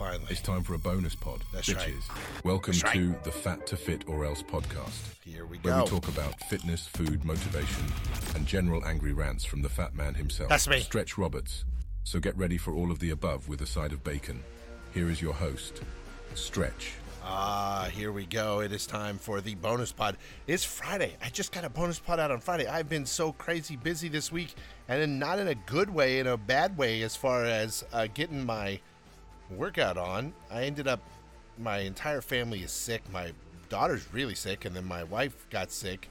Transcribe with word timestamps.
finally. 0.00 0.24
It's 0.30 0.40
time 0.40 0.62
for 0.62 0.72
a 0.72 0.78
bonus 0.78 1.14
pod. 1.14 1.44
That's 1.52 1.68
bitches. 1.68 2.08
right. 2.08 2.42
Welcome 2.42 2.72
That's 2.72 2.84
right. 2.84 2.94
to 2.94 3.14
the 3.22 3.30
Fat 3.30 3.66
to 3.66 3.76
Fit 3.76 4.08
or 4.08 4.24
Else 4.24 4.42
podcast, 4.42 4.96
Here 5.22 5.44
we 5.44 5.58
go. 5.58 5.68
where 5.68 5.82
we 5.82 5.90
talk 5.90 6.08
about 6.08 6.40
fitness, 6.44 6.86
food, 6.86 7.22
motivation, 7.22 7.84
and 8.34 8.46
general 8.46 8.82
angry 8.86 9.12
rants 9.12 9.44
from 9.44 9.60
the 9.60 9.68
fat 9.68 9.94
man 9.94 10.14
himself. 10.14 10.48
That's 10.48 10.66
me. 10.66 10.80
Stretch 10.80 11.18
Roberts. 11.18 11.66
So 12.04 12.18
get 12.18 12.34
ready 12.38 12.56
for 12.56 12.72
all 12.72 12.90
of 12.90 12.98
the 12.98 13.10
above 13.10 13.46
with 13.46 13.60
a 13.60 13.66
side 13.66 13.92
of 13.92 14.02
bacon. 14.02 14.42
Here 14.94 15.10
is 15.10 15.20
your 15.20 15.34
host, 15.34 15.82
Stretch. 16.34 16.92
Ah, 17.22 17.90
here 17.92 18.10
we 18.10 18.24
go. 18.24 18.60
It 18.60 18.72
is 18.72 18.86
time 18.86 19.18
for 19.18 19.42
the 19.42 19.54
bonus 19.54 19.92
pod. 19.92 20.16
It's 20.46 20.64
Friday. 20.64 21.14
I 21.22 21.28
just 21.28 21.52
got 21.52 21.66
a 21.66 21.68
bonus 21.68 21.98
pod 21.98 22.18
out 22.18 22.30
on 22.30 22.40
Friday. 22.40 22.66
I've 22.66 22.88
been 22.88 23.04
so 23.04 23.32
crazy 23.32 23.76
busy 23.76 24.08
this 24.08 24.32
week, 24.32 24.54
and 24.88 25.20
not 25.20 25.38
in 25.38 25.48
a 25.48 25.54
good 25.54 25.90
way, 25.90 26.20
in 26.20 26.26
a 26.26 26.38
bad 26.38 26.78
way, 26.78 27.02
as 27.02 27.16
far 27.16 27.44
as 27.44 27.84
uh, 27.92 28.06
getting 28.14 28.46
my 28.46 28.80
workout 29.50 29.96
on. 29.96 30.32
I 30.50 30.64
ended 30.64 30.88
up, 30.88 31.00
my 31.58 31.78
entire 31.78 32.20
family 32.20 32.62
is 32.62 32.70
sick. 32.70 33.02
My 33.12 33.32
daughter's 33.68 34.06
really 34.12 34.34
sick, 34.34 34.64
and 34.64 34.74
then 34.74 34.84
my 34.84 35.04
wife 35.04 35.46
got 35.50 35.70
sick. 35.70 36.08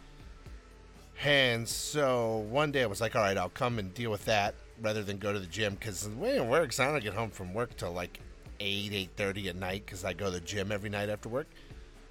And 1.24 1.68
so 1.68 2.46
one 2.50 2.72
day 2.72 2.84
I 2.84 2.86
was 2.86 3.02
like, 3.02 3.16
all 3.16 3.22
right, 3.22 3.38
I'll 3.38 3.50
come 3.50 3.78
and 3.78 3.94
deal 3.94 4.12
with 4.12 4.26
that 4.26 4.56
rather 4.82 5.04
than 5.04 5.18
go 5.18 5.34
to 5.34 5.40
the 5.40 5.48
gym 5.48 5.74
because 5.74 6.02
the 6.02 6.16
way 6.16 6.38
it 6.38 6.46
works, 6.46 6.80
I 6.80 6.90
don't 6.90 7.04
get 7.04 7.14
home 7.14 7.30
from 7.30 7.54
work 7.54 7.76
till 7.76 7.92
like 7.92 8.20
8, 8.62 8.92
8.30 9.18 9.48
at 9.48 9.56
night 9.58 9.86
because 9.86 10.06
I 10.06 10.14
go 10.14 10.26
to 10.26 10.32
the 10.32 10.40
gym 10.40 10.72
every 10.72 10.90
night 10.90 11.10
after 11.10 11.28
work. 11.28 11.48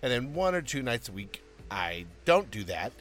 And 0.03 0.13
then 0.13 0.35
one 0.35 0.55
or 0.55 0.63
two 0.63 0.83
nights 0.83 1.09
a 1.09 1.13
week, 1.13 1.43
I 1.71 2.05
don't 2.27 2.51
do 2.51 2.65
that. 2.65 2.93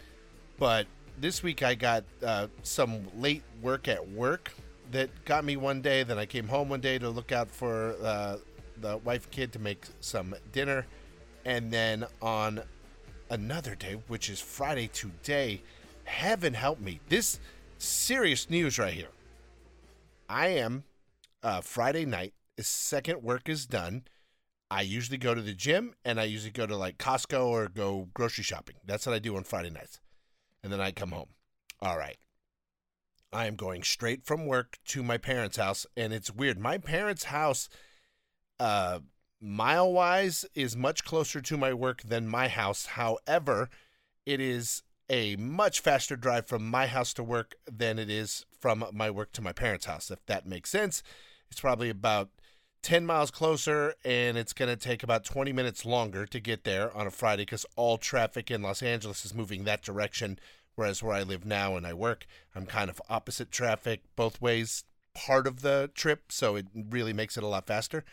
But 0.57 0.87
this 1.19 1.43
week 1.43 1.61
I 1.61 1.75
got 1.75 2.05
uh, 2.25 2.47
some 2.63 3.01
late 3.17 3.43
work 3.61 3.87
at 3.87 4.07
work 4.09 4.51
that 4.91 5.09
got 5.25 5.43
me 5.43 5.57
one 5.57 5.81
day. 5.81 6.03
Then 6.03 6.17
I 6.17 6.25
came 6.25 6.47
home 6.47 6.69
one 6.69 6.81
day 6.81 6.97
to 6.99 7.09
look 7.09 7.31
out 7.31 7.49
for 7.49 7.95
uh, 8.03 8.37
the 8.81 8.97
wife 8.97 9.29
kid 9.31 9.51
to 9.53 9.59
make 9.59 9.85
some 9.99 10.35
dinner. 10.51 10.85
And 11.45 11.71
then 11.71 12.05
on 12.21 12.61
another 13.29 13.75
day, 13.75 13.97
which 14.07 14.29
is 14.29 14.39
Friday 14.39 14.87
today, 14.87 15.61
heaven 16.03 16.53
help 16.53 16.79
me. 16.79 16.99
This 17.09 17.39
serious 17.77 18.49
news 18.49 18.79
right 18.79 18.93
here. 18.93 19.09
I 20.29 20.47
am 20.47 20.83
uh, 21.43 21.61
Friday 21.61 22.05
night. 22.05 22.33
Second 22.59 23.23
work 23.23 23.47
is 23.47 23.65
done. 23.65 24.03
I 24.69 24.81
usually 24.81 25.17
go 25.17 25.33
to 25.33 25.41
the 25.41 25.53
gym 25.53 25.93
and 26.03 26.19
I 26.19 26.25
usually 26.25 26.51
go 26.51 26.65
to 26.65 26.75
like 26.75 26.97
Costco 26.97 27.45
or 27.45 27.69
go 27.69 28.09
grocery 28.13 28.43
shopping. 28.43 28.75
That's 28.85 29.05
what 29.05 29.15
I 29.15 29.19
do 29.19 29.37
on 29.37 29.43
Friday 29.43 29.69
nights. 29.69 30.01
And 30.63 30.73
then 30.73 30.81
I 30.81 30.91
come 30.91 31.11
home. 31.11 31.29
All 31.81 31.97
right. 31.97 32.17
I 33.37 33.45
am 33.45 33.55
going 33.55 33.83
straight 33.83 34.25
from 34.25 34.47
work 34.47 34.79
to 34.85 35.03
my 35.03 35.19
parents' 35.19 35.57
house. 35.57 35.85
And 35.95 36.11
it's 36.11 36.31
weird. 36.31 36.57
My 36.57 36.79
parents' 36.79 37.25
house, 37.25 37.69
uh, 38.59 39.01
mile 39.39 39.93
wise, 39.93 40.43
is 40.55 40.75
much 40.75 41.05
closer 41.05 41.39
to 41.41 41.55
my 41.55 41.71
work 41.71 42.01
than 42.01 42.27
my 42.27 42.47
house. 42.47 42.87
However, 42.87 43.69
it 44.25 44.41
is 44.41 44.81
a 45.07 45.35
much 45.35 45.81
faster 45.81 46.15
drive 46.15 46.47
from 46.47 46.67
my 46.67 46.87
house 46.87 47.13
to 47.13 47.23
work 47.23 47.53
than 47.71 47.99
it 47.99 48.09
is 48.09 48.43
from 48.59 48.83
my 48.91 49.11
work 49.11 49.33
to 49.33 49.43
my 49.43 49.53
parents' 49.53 49.85
house, 49.85 50.09
if 50.09 50.25
that 50.25 50.47
makes 50.47 50.71
sense. 50.71 51.03
It's 51.51 51.61
probably 51.61 51.91
about 51.91 52.29
10 52.81 53.05
miles 53.05 53.29
closer, 53.29 53.93
and 54.03 54.35
it's 54.35 54.53
going 54.53 54.69
to 54.69 54.75
take 54.75 55.03
about 55.03 55.23
20 55.23 55.53
minutes 55.53 55.85
longer 55.85 56.25
to 56.25 56.39
get 56.39 56.63
there 56.63 56.91
on 56.97 57.05
a 57.05 57.11
Friday 57.11 57.43
because 57.43 57.67
all 57.75 57.99
traffic 57.99 58.49
in 58.49 58.63
Los 58.63 58.81
Angeles 58.81 59.25
is 59.25 59.35
moving 59.35 59.63
that 59.63 59.83
direction. 59.83 60.39
Whereas 60.77 61.01
where 61.01 61.15
I 61.15 61.23
live 61.23 61.43
now 61.43 61.75
and 61.75 61.87
I 61.87 61.93
work, 61.93 62.27
I'm 62.55 62.67
kind 62.67 62.87
of 62.87 63.01
opposite 63.09 63.49
traffic 63.49 64.03
both 64.15 64.39
ways, 64.39 64.83
part 65.15 65.47
of 65.47 65.63
the 65.63 65.89
trip, 65.95 66.31
so 66.31 66.55
it 66.55 66.67
really 66.75 67.13
makes 67.13 67.35
it 67.35 67.43
a 67.43 67.47
lot 67.47 67.65
faster. 67.65 68.05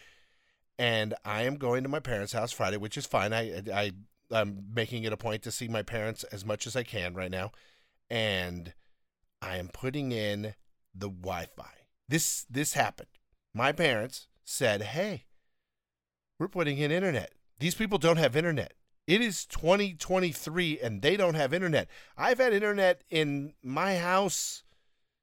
And 0.78 1.12
I 1.26 1.42
am 1.42 1.56
going 1.56 1.82
to 1.82 1.90
my 1.90 2.00
parents' 2.00 2.32
house 2.32 2.52
Friday, 2.52 2.78
which 2.78 2.96
is 2.96 3.04
fine. 3.04 3.34
I, 3.34 3.62
I 3.70 3.92
I'm 4.30 4.64
making 4.74 5.04
it 5.04 5.12
a 5.12 5.18
point 5.18 5.42
to 5.42 5.50
see 5.50 5.68
my 5.68 5.82
parents 5.82 6.24
as 6.24 6.46
much 6.46 6.66
as 6.66 6.74
I 6.74 6.84
can 6.84 7.12
right 7.12 7.30
now, 7.30 7.52
and 8.08 8.72
I 9.42 9.58
am 9.58 9.68
putting 9.68 10.10
in 10.10 10.54
the 10.94 11.10
Wi-Fi. 11.10 11.70
This 12.08 12.46
this 12.48 12.72
happened. 12.72 13.10
My 13.52 13.72
parents 13.72 14.26
said, 14.42 14.80
"Hey, 14.80 15.26
we're 16.38 16.48
putting 16.48 16.78
in 16.78 16.90
internet. 16.90 17.34
These 17.58 17.74
people 17.74 17.98
don't 17.98 18.16
have 18.16 18.34
internet. 18.34 18.72
It 19.06 19.20
is 19.20 19.44
2023 19.46 20.80
and 20.80 21.02
they 21.02 21.16
don't 21.16 21.34
have 21.34 21.52
internet. 21.52 21.88
I've 22.16 22.38
had 22.38 22.52
internet 22.52 23.02
in 23.10 23.52
my 23.62 23.96
house 23.96 24.62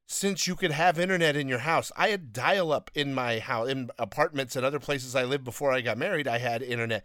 since 0.06 0.46
you 0.46 0.54
could 0.54 0.70
have 0.70 0.98
internet 0.98 1.36
in 1.36 1.48
your 1.48 1.60
house. 1.60 1.90
I 1.96 2.08
had 2.08 2.32
dial 2.32 2.70
up 2.70 2.90
in 2.94 3.14
my 3.14 3.38
house, 3.38 3.68
in 3.68 3.90
apartments 3.98 4.54
and 4.54 4.64
other 4.64 4.78
places 4.78 5.16
I 5.16 5.24
lived 5.24 5.44
before 5.44 5.72
I 5.72 5.80
got 5.80 5.98
married. 5.98 6.28
I 6.28 6.38
had 6.38 6.62
internet. 6.62 7.04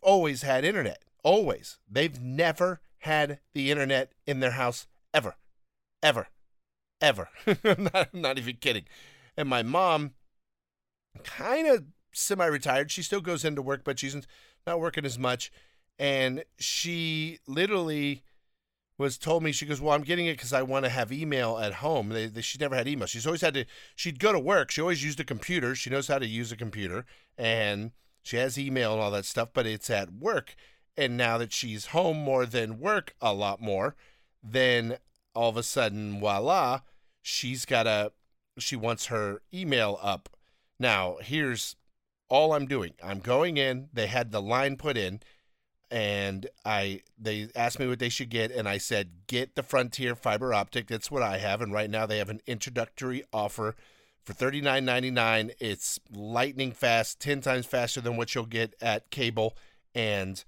Always 0.00 0.42
had 0.42 0.64
internet. 0.64 1.02
Always. 1.24 1.78
They've 1.90 2.20
never 2.20 2.80
had 2.98 3.40
the 3.54 3.70
internet 3.70 4.12
in 4.26 4.40
their 4.40 4.52
house 4.52 4.86
ever. 5.14 5.36
Ever. 6.02 6.28
Ever. 7.00 7.28
I'm, 7.64 7.88
not, 8.12 8.38
even 8.38 8.56
kidding. 8.56 8.84
And 9.36 9.48
my 9.48 9.62
mom, 9.62 10.12
kind 11.24 11.66
of 11.66 11.84
semi 12.12 12.46
retired. 12.46 12.90
She 12.90 13.02
still 13.02 13.20
goes 13.20 13.44
into 13.44 13.62
work, 13.62 13.82
but 13.82 13.98
she's 13.98 14.16
not 14.66 14.78
working 14.78 15.04
as 15.04 15.18
much. 15.18 15.50
And 15.98 16.44
she 16.58 17.38
literally 17.46 18.22
was 19.02 19.18
told 19.18 19.42
me 19.42 19.52
she 19.52 19.66
goes 19.66 19.80
well 19.80 19.94
i'm 19.94 20.02
getting 20.02 20.26
it 20.26 20.34
because 20.34 20.52
i 20.52 20.62
want 20.62 20.84
to 20.84 20.90
have 20.90 21.12
email 21.12 21.58
at 21.58 21.74
home. 21.74 22.10
They, 22.10 22.26
they, 22.26 22.40
she's 22.40 22.60
never 22.60 22.76
had 22.76 22.86
email. 22.88 23.06
She's 23.06 23.26
always 23.26 23.40
had 23.40 23.54
to 23.54 23.64
she'd 23.96 24.20
go 24.20 24.32
to 24.32 24.38
work. 24.38 24.70
She 24.70 24.80
always 24.80 25.04
used 25.04 25.20
a 25.20 25.24
computer. 25.24 25.74
She 25.74 25.90
knows 25.90 26.08
how 26.08 26.18
to 26.18 26.26
use 26.26 26.52
a 26.52 26.56
computer 26.56 27.04
and 27.36 27.92
she 28.22 28.36
has 28.36 28.58
email 28.58 28.92
and 28.92 29.02
all 29.02 29.10
that 29.10 29.24
stuff 29.24 29.48
but 29.52 29.66
it's 29.66 29.90
at 29.90 30.12
work. 30.12 30.54
And 30.96 31.16
now 31.16 31.38
that 31.38 31.52
she's 31.52 31.86
home 31.86 32.18
more 32.18 32.46
than 32.46 32.78
work 32.78 33.14
a 33.20 33.32
lot 33.32 33.60
more 33.60 33.96
then 34.42 34.98
all 35.34 35.48
of 35.48 35.56
a 35.56 35.62
sudden 35.62 36.20
voila 36.20 36.80
she's 37.22 37.64
got 37.64 37.86
a 37.86 38.12
she 38.58 38.76
wants 38.76 39.06
her 39.06 39.42
email 39.52 39.98
up. 40.02 40.28
Now 40.78 41.16
here's 41.20 41.76
all 42.28 42.52
i'm 42.52 42.66
doing. 42.66 42.92
I'm 43.02 43.18
going 43.18 43.56
in. 43.56 43.88
They 43.92 44.06
had 44.06 44.30
the 44.30 44.42
line 44.42 44.76
put 44.76 44.96
in 44.96 45.20
and 45.92 46.46
I 46.64 47.02
they 47.18 47.48
asked 47.54 47.78
me 47.78 47.86
what 47.86 47.98
they 47.98 48.08
should 48.08 48.30
get, 48.30 48.50
and 48.50 48.66
I 48.66 48.78
said 48.78 49.10
get 49.26 49.54
the 49.54 49.62
Frontier 49.62 50.16
fiber 50.16 50.54
optic. 50.54 50.88
That's 50.88 51.10
what 51.10 51.22
I 51.22 51.36
have, 51.36 51.60
and 51.60 51.72
right 51.72 51.90
now 51.90 52.06
they 52.06 52.16
have 52.16 52.30
an 52.30 52.40
introductory 52.46 53.22
offer 53.30 53.76
for 54.24 54.32
thirty 54.32 54.62
nine 54.62 54.86
ninety 54.86 55.10
nine. 55.10 55.52
It's 55.60 56.00
lightning 56.10 56.72
fast, 56.72 57.20
ten 57.20 57.42
times 57.42 57.66
faster 57.66 58.00
than 58.00 58.16
what 58.16 58.34
you'll 58.34 58.46
get 58.46 58.74
at 58.80 59.10
cable, 59.10 59.54
and 59.94 60.42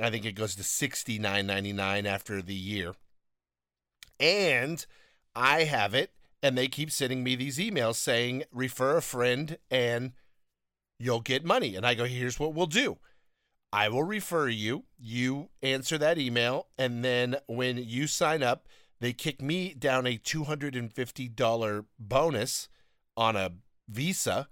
I 0.00 0.10
think 0.10 0.26
it 0.26 0.32
goes 0.32 0.54
to 0.56 0.62
sixty 0.62 1.18
nine 1.18 1.46
ninety 1.46 1.72
nine 1.72 2.04
after 2.04 2.42
the 2.42 2.54
year. 2.54 2.94
And 4.20 4.84
I 5.34 5.64
have 5.64 5.94
it, 5.94 6.12
and 6.42 6.58
they 6.58 6.68
keep 6.68 6.90
sending 6.90 7.24
me 7.24 7.36
these 7.36 7.56
emails 7.56 7.96
saying 7.96 8.44
refer 8.52 8.98
a 8.98 9.02
friend 9.02 9.56
and 9.70 10.12
you'll 11.00 11.20
get 11.20 11.44
money. 11.44 11.74
And 11.74 11.86
I 11.86 11.94
go, 11.94 12.04
here's 12.04 12.38
what 12.38 12.54
we'll 12.54 12.66
do. 12.66 12.98
I 13.74 13.88
will 13.88 14.04
refer 14.04 14.48
you. 14.48 14.84
You 15.00 15.48
answer 15.60 15.98
that 15.98 16.16
email, 16.16 16.68
and 16.78 17.04
then 17.04 17.38
when 17.48 17.76
you 17.76 18.06
sign 18.06 18.40
up, 18.40 18.68
they 19.00 19.12
kick 19.12 19.42
me 19.42 19.74
down 19.74 20.06
a 20.06 20.16
$250 20.16 21.84
bonus 21.98 22.68
on 23.16 23.34
a 23.34 23.50
Visa, 23.88 24.46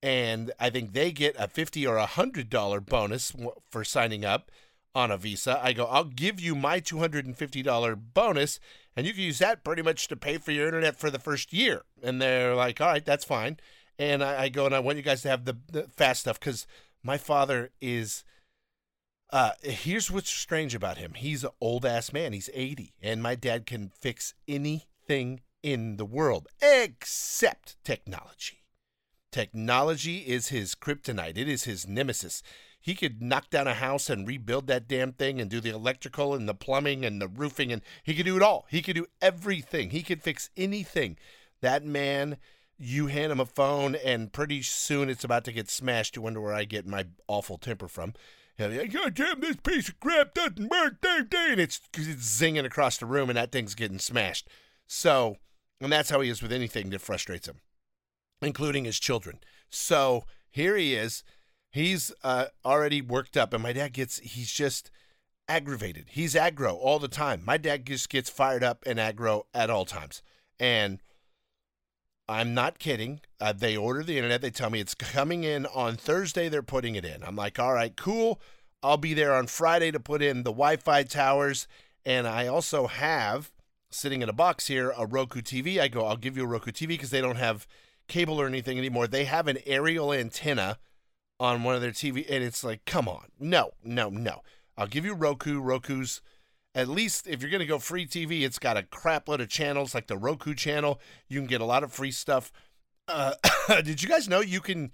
and 0.00 0.52
I 0.60 0.70
think 0.70 0.92
they 0.92 1.10
get 1.10 1.34
a 1.40 1.48
50 1.48 1.88
or 1.88 1.96
a 1.96 2.06
$100 2.06 2.86
bonus 2.86 3.32
for 3.68 3.82
signing 3.82 4.24
up 4.24 4.52
on 4.94 5.10
a 5.10 5.16
Visa. 5.16 5.58
I 5.60 5.72
go, 5.72 5.86
I'll 5.86 6.04
give 6.04 6.38
you 6.38 6.54
my 6.54 6.78
$250 6.78 8.00
bonus, 8.14 8.60
and 8.94 9.08
you 9.08 9.12
can 9.12 9.24
use 9.24 9.40
that 9.40 9.64
pretty 9.64 9.82
much 9.82 10.06
to 10.06 10.14
pay 10.14 10.38
for 10.38 10.52
your 10.52 10.66
internet 10.66 10.94
for 10.94 11.10
the 11.10 11.18
first 11.18 11.52
year. 11.52 11.82
And 12.00 12.22
they're 12.22 12.54
like, 12.54 12.80
all 12.80 12.86
right, 12.86 13.04
that's 13.04 13.24
fine. 13.24 13.58
And 13.98 14.22
I, 14.22 14.44
I 14.44 14.48
go, 14.50 14.66
and 14.66 14.74
I 14.74 14.78
want 14.78 14.98
you 14.98 15.02
guys 15.02 15.22
to 15.22 15.30
have 15.30 15.46
the, 15.46 15.56
the 15.72 15.88
fast 15.96 16.20
stuff 16.20 16.38
because 16.38 16.64
my 17.02 17.18
father 17.18 17.70
is– 17.80 18.22
uh, 19.30 19.50
here's 19.62 20.10
what's 20.10 20.30
strange 20.30 20.74
about 20.74 20.98
him. 20.98 21.14
He's 21.14 21.44
an 21.44 21.50
old 21.60 21.84
ass 21.84 22.12
man. 22.12 22.32
He's 22.32 22.50
80, 22.54 22.94
and 23.02 23.22
my 23.22 23.34
dad 23.34 23.66
can 23.66 23.90
fix 24.00 24.34
anything 24.46 25.40
in 25.62 25.96
the 25.96 26.04
world 26.04 26.48
except 26.62 27.76
technology. 27.84 28.64
Technology 29.30 30.18
is 30.18 30.48
his 30.48 30.74
kryptonite. 30.74 31.36
It 31.36 31.48
is 31.48 31.64
his 31.64 31.86
nemesis. 31.86 32.42
He 32.80 32.94
could 32.94 33.20
knock 33.20 33.50
down 33.50 33.66
a 33.66 33.74
house 33.74 34.08
and 34.08 34.26
rebuild 34.26 34.66
that 34.68 34.88
damn 34.88 35.12
thing 35.12 35.40
and 35.40 35.50
do 35.50 35.60
the 35.60 35.74
electrical 35.74 36.34
and 36.34 36.48
the 36.48 36.54
plumbing 36.54 37.04
and 37.04 37.20
the 37.20 37.28
roofing 37.28 37.70
and 37.70 37.82
he 38.02 38.14
could 38.14 38.24
do 38.24 38.36
it 38.36 38.42
all. 38.42 38.66
He 38.70 38.80
could 38.80 38.96
do 38.96 39.06
everything. 39.20 39.90
He 39.90 40.02
could 40.02 40.22
fix 40.22 40.48
anything. 40.56 41.18
That 41.60 41.84
man, 41.84 42.38
you 42.78 43.08
hand 43.08 43.32
him 43.32 43.40
a 43.40 43.46
phone 43.46 43.94
and 43.96 44.32
pretty 44.32 44.62
soon 44.62 45.10
it's 45.10 45.24
about 45.24 45.44
to 45.44 45.52
get 45.52 45.68
smashed. 45.68 46.16
You 46.16 46.22
wonder 46.22 46.40
where 46.40 46.54
I 46.54 46.64
get 46.64 46.86
my 46.86 47.06
awful 47.26 47.58
temper 47.58 47.88
from. 47.88 48.14
God 48.58 49.14
damn, 49.14 49.40
this 49.40 49.56
piece 49.56 49.88
of 49.88 50.00
crap 50.00 50.34
doesn't 50.34 50.68
work. 50.68 51.00
Dang, 51.00 51.26
dang. 51.26 51.60
It's, 51.60 51.80
it's 51.96 52.40
zinging 52.40 52.64
across 52.64 52.98
the 52.98 53.06
room 53.06 53.30
and 53.30 53.36
that 53.36 53.52
thing's 53.52 53.76
getting 53.76 54.00
smashed. 54.00 54.48
So, 54.86 55.36
and 55.80 55.92
that's 55.92 56.10
how 56.10 56.20
he 56.20 56.28
is 56.28 56.42
with 56.42 56.52
anything 56.52 56.90
that 56.90 57.00
frustrates 57.00 57.46
him, 57.46 57.60
including 58.42 58.84
his 58.84 58.98
children. 58.98 59.38
So 59.70 60.24
here 60.50 60.76
he 60.76 60.94
is. 60.94 61.22
He's 61.70 62.12
uh, 62.24 62.46
already 62.64 63.02
worked 63.02 63.36
up, 63.36 63.52
and 63.52 63.62
my 63.62 63.74
dad 63.74 63.92
gets, 63.92 64.18
he's 64.20 64.50
just 64.50 64.90
aggravated. 65.48 66.06
He's 66.08 66.34
aggro 66.34 66.74
all 66.74 66.98
the 66.98 67.08
time. 67.08 67.42
My 67.44 67.58
dad 67.58 67.86
just 67.86 68.08
gets 68.08 68.30
fired 68.30 68.64
up 68.64 68.82
and 68.86 68.98
aggro 68.98 69.42
at 69.54 69.70
all 69.70 69.84
times. 69.84 70.22
And 70.58 71.00
I'm 72.28 72.52
not 72.52 72.78
kidding. 72.78 73.20
Uh, 73.40 73.52
they 73.52 73.76
order 73.76 74.02
the 74.02 74.18
internet. 74.18 74.42
They 74.42 74.50
tell 74.50 74.68
me 74.68 74.80
it's 74.80 74.94
coming 74.94 75.44
in 75.44 75.64
on 75.66 75.96
Thursday. 75.96 76.48
They're 76.48 76.62
putting 76.62 76.94
it 76.94 77.04
in. 77.04 77.24
I'm 77.24 77.36
like, 77.36 77.58
all 77.58 77.72
right, 77.72 77.96
cool. 77.96 78.40
I'll 78.82 78.98
be 78.98 79.14
there 79.14 79.34
on 79.34 79.46
Friday 79.46 79.90
to 79.90 79.98
put 79.98 80.22
in 80.22 80.42
the 80.42 80.50
Wi 80.50 80.76
Fi 80.76 81.04
towers. 81.04 81.66
And 82.04 82.26
I 82.26 82.46
also 82.46 82.86
have 82.86 83.50
sitting 83.90 84.20
in 84.22 84.28
a 84.28 84.34
box 84.34 84.66
here 84.66 84.92
a 84.96 85.06
Roku 85.06 85.40
TV. 85.40 85.80
I 85.80 85.88
go, 85.88 86.04
I'll 86.04 86.16
give 86.16 86.36
you 86.36 86.44
a 86.44 86.48
Roku 86.48 86.70
TV 86.70 86.88
because 86.88 87.10
they 87.10 87.22
don't 87.22 87.36
have 87.36 87.66
cable 88.08 88.40
or 88.40 88.46
anything 88.46 88.78
anymore. 88.78 89.06
They 89.06 89.24
have 89.24 89.48
an 89.48 89.58
aerial 89.66 90.12
antenna 90.12 90.78
on 91.40 91.62
one 91.62 91.74
of 91.74 91.80
their 91.80 91.92
TV. 91.92 92.26
And 92.28 92.44
it's 92.44 92.62
like, 92.62 92.84
come 92.84 93.08
on. 93.08 93.28
No, 93.38 93.72
no, 93.82 94.10
no. 94.10 94.42
I'll 94.76 94.86
give 94.86 95.04
you 95.04 95.14
Roku. 95.14 95.60
Roku's 95.60 96.20
at 96.78 96.86
least 96.86 97.26
if 97.26 97.42
you're 97.42 97.50
going 97.50 97.58
to 97.58 97.66
go 97.66 97.80
free 97.80 98.06
TV, 98.06 98.42
it's 98.42 98.60
got 98.60 98.76
a 98.76 98.84
crap 98.84 99.28
load 99.28 99.40
of 99.40 99.48
channels 99.48 99.96
like 99.96 100.06
the 100.06 100.16
Roku 100.16 100.54
channel. 100.54 101.00
You 101.28 101.40
can 101.40 101.48
get 101.48 101.60
a 101.60 101.64
lot 101.64 101.82
of 101.82 101.92
free 101.92 102.12
stuff. 102.12 102.52
Uh, 103.08 103.34
did 103.82 104.00
you 104.00 104.08
guys 104.08 104.28
know 104.28 104.40
you 104.40 104.60
can 104.60 104.92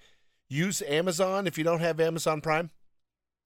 use 0.48 0.80
Amazon 0.80 1.46
if 1.46 1.58
you 1.58 1.64
don't 1.64 1.80
have 1.80 2.00
Amazon 2.00 2.40
Prime? 2.40 2.70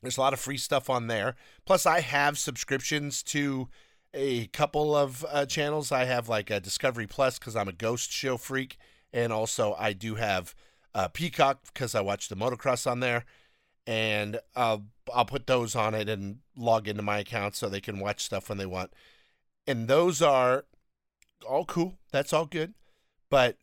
There's 0.02 0.19
a 0.19 0.20
lot 0.20 0.32
of 0.32 0.38
free 0.38 0.56
stuff 0.56 0.88
on 0.88 1.08
there. 1.08 1.35
Plus, 1.67 1.85
I 1.85 1.99
have 1.99 2.38
subscriptions 2.38 3.25
to 3.25 3.69
a 4.14 4.46
couple 4.46 4.94
of 4.94 5.26
uh, 5.29 5.44
channels. 5.44 5.90
I 5.90 6.05
have 6.05 6.29
like 6.29 6.49
a 6.49 6.61
Discovery 6.61 7.08
Plus 7.08 7.40
because 7.40 7.56
I'm 7.56 7.67
a 7.67 7.73
ghost 7.73 8.12
show 8.12 8.37
freak, 8.37 8.76
and 9.12 9.32
also 9.32 9.75
I 9.76 9.93
do 9.93 10.14
have 10.14 10.55
uh, 10.94 11.08
Peacock 11.08 11.62
because 11.75 11.96
I 11.96 12.02
watch 12.02 12.29
the 12.29 12.37
motocross 12.37 12.88
on 12.88 13.00
there 13.00 13.25
and 13.88 14.38
I'll 14.55 14.85
I'll 15.12 15.25
put 15.25 15.46
those 15.46 15.75
on 15.75 15.94
it 15.94 16.11
and 16.11 16.40
log 16.55 16.87
into 16.87 17.02
my 17.02 17.20
account 17.20 17.56
so 17.56 17.69
they 17.69 17.81
can 17.81 17.99
watch 17.99 18.23
stuff 18.23 18.50
when 18.50 18.58
they 18.58 18.67
want. 18.67 18.93
And 19.67 19.88
those 19.88 20.20
are 20.20 20.67
all 21.49 21.64
cool. 21.64 21.94
That's 22.12 22.35
all 22.35 22.44
good, 22.44 22.75
but 23.31 23.56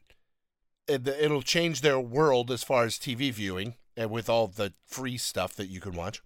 it'll 0.87 1.43
change 1.43 1.81
their 1.81 1.99
world 1.99 2.49
as 2.49 2.63
far 2.63 2.85
as 2.85 2.97
TV 2.97 3.31
viewing 3.31 3.75
and 3.95 4.09
with 4.09 4.27
all 4.27 4.47
the 4.47 4.73
free 4.87 5.17
stuff 5.17 5.53
that 5.55 5.67
you 5.67 5.79
can 5.79 5.93
watch. 5.93 6.21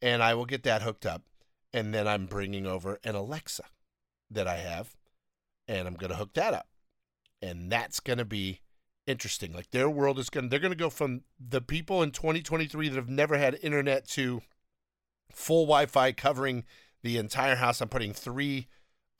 And 0.00 0.22
I 0.22 0.34
will 0.34 0.46
get 0.46 0.62
that 0.62 0.82
hooked 0.82 1.04
up, 1.04 1.22
and 1.72 1.92
then 1.92 2.06
I'm 2.06 2.26
bringing 2.26 2.66
over 2.66 3.00
an 3.02 3.16
Alexa 3.16 3.64
that 4.30 4.46
I 4.46 4.58
have, 4.58 4.94
and 5.66 5.88
I'm 5.88 5.94
going 5.94 6.10
to 6.10 6.16
hook 6.16 6.34
that 6.34 6.54
up, 6.54 6.68
and 7.42 7.70
that's 7.70 7.98
going 7.98 8.18
to 8.18 8.24
be 8.24 8.60
interesting. 9.06 9.52
Like 9.52 9.70
their 9.70 9.90
world 9.90 10.18
is 10.18 10.30
going 10.30 10.48
they're 10.48 10.58
going 10.58 10.72
to 10.72 10.76
go 10.76 10.90
from 10.90 11.22
the 11.38 11.60
people 11.60 12.02
in 12.02 12.10
2023 12.10 12.88
that 12.88 12.96
have 12.96 13.08
never 13.08 13.38
had 13.38 13.58
internet 13.62 14.06
to 14.08 14.42
full 15.32 15.64
Wi 15.64 15.86
Fi 15.86 16.12
covering 16.12 16.64
the 17.02 17.18
entire 17.18 17.56
house. 17.56 17.80
I'm 17.80 17.88
putting 17.88 18.12
three 18.12 18.68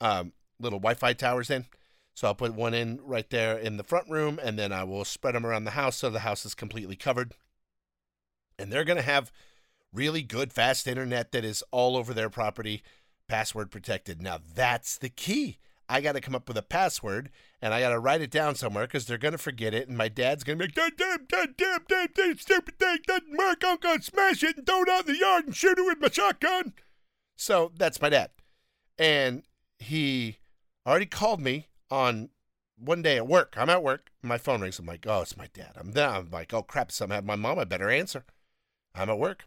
um, 0.01 0.33
little 0.59 0.79
Wi 0.79 0.95
Fi 0.95 1.13
towers 1.13 1.49
in. 1.49 1.65
So 2.13 2.27
I'll 2.27 2.35
put 2.35 2.53
one 2.53 2.73
in 2.73 2.99
right 3.03 3.29
there 3.29 3.57
in 3.57 3.75
the 3.75 3.83
front 3.83 4.09
room 4.09 4.39
and 4.41 4.57
then 4.57 4.71
I 4.71 4.85
will 4.85 5.03
spread 5.03 5.35
them 5.35 5.45
around 5.45 5.65
the 5.65 5.71
house 5.71 5.97
so 5.97 6.09
the 6.09 6.19
house 6.19 6.45
is 6.45 6.55
completely 6.55 6.95
covered. 6.95 7.33
And 8.57 8.71
they're 8.71 8.85
going 8.85 8.97
to 8.97 9.03
have 9.03 9.33
really 9.91 10.21
good, 10.21 10.53
fast 10.53 10.87
internet 10.87 11.33
that 11.33 11.43
is 11.43 11.61
all 11.71 11.97
over 11.97 12.13
their 12.13 12.29
property, 12.29 12.83
password 13.27 13.69
protected. 13.69 14.21
Now 14.21 14.39
that's 14.55 14.97
the 14.97 15.09
key. 15.09 15.57
I 15.87 16.01
got 16.01 16.13
to 16.13 16.21
come 16.21 16.35
up 16.35 16.47
with 16.47 16.57
a 16.57 16.63
password 16.63 17.29
and 17.61 17.73
I 17.73 17.79
got 17.79 17.89
to 17.89 17.99
write 17.99 18.21
it 18.21 18.31
down 18.31 18.55
somewhere 18.55 18.85
because 18.85 19.05
they're 19.05 19.17
going 19.17 19.33
to 19.33 19.37
forget 19.37 19.73
it. 19.73 19.87
And 19.87 19.97
my 19.97 20.07
dad's 20.07 20.43
going 20.43 20.57
to 20.57 20.67
be 20.67 20.81
like, 20.81 20.95
damn, 20.97 21.25
damn, 21.27 21.53
damn, 21.57 21.85
damn, 21.87 22.07
damn, 22.15 22.37
stupid 22.37 22.79
thing 22.79 22.97
doesn't 23.07 23.37
work. 23.37 23.61
I'm 23.63 23.77
going 23.77 23.99
to 23.99 24.03
smash 24.03 24.43
it 24.43 24.57
and 24.57 24.65
throw 24.65 24.81
it 24.81 24.89
out 24.89 25.07
in 25.07 25.13
the 25.13 25.19
yard 25.19 25.45
and 25.45 25.55
shoot 25.55 25.77
it 25.77 25.85
with 25.85 26.01
my 26.01 26.09
shotgun. 26.09 26.73
So 27.35 27.71
that's 27.77 28.01
my 28.01 28.09
dad. 28.09 28.31
And 28.97 29.43
he 29.79 30.37
already 30.87 31.05
called 31.05 31.41
me 31.41 31.67
on 31.91 32.29
one 32.77 33.01
day 33.01 33.17
at 33.17 33.27
work. 33.27 33.55
I'm 33.57 33.69
at 33.69 33.83
work. 33.83 34.11
My 34.21 34.37
phone 34.37 34.61
rings. 34.61 34.79
I'm 34.79 34.85
like, 34.85 35.05
oh, 35.07 35.21
it's 35.21 35.37
my 35.37 35.47
dad. 35.53 35.73
I'm 35.75 35.91
there. 35.91 36.09
I'm 36.09 36.29
like, 36.31 36.53
oh, 36.53 36.63
crap. 36.63 36.91
Something 36.91 37.13
happened. 37.13 37.27
My 37.27 37.35
mom, 37.35 37.59
I 37.59 37.63
better 37.63 37.89
answer. 37.89 38.25
I'm 38.93 39.09
at 39.09 39.19
work. 39.19 39.45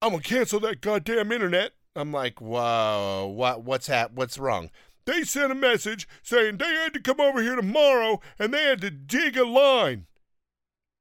I'm 0.00 0.10
going 0.10 0.22
to 0.22 0.28
cancel 0.28 0.60
that 0.60 0.80
goddamn 0.80 1.32
internet. 1.32 1.72
I'm 1.94 2.12
like, 2.12 2.40
whoa, 2.40 3.32
what, 3.34 3.62
what's 3.62 3.86
hap- 3.86 4.14
What's 4.14 4.38
wrong? 4.38 4.70
They 5.04 5.24
sent 5.24 5.52
a 5.52 5.56
message 5.56 6.08
saying 6.22 6.56
they 6.56 6.74
had 6.74 6.94
to 6.94 7.00
come 7.00 7.20
over 7.20 7.42
here 7.42 7.56
tomorrow 7.56 8.20
and 8.38 8.54
they 8.54 8.64
had 8.64 8.80
to 8.82 8.90
dig 8.90 9.36
a 9.36 9.44
line. 9.44 10.06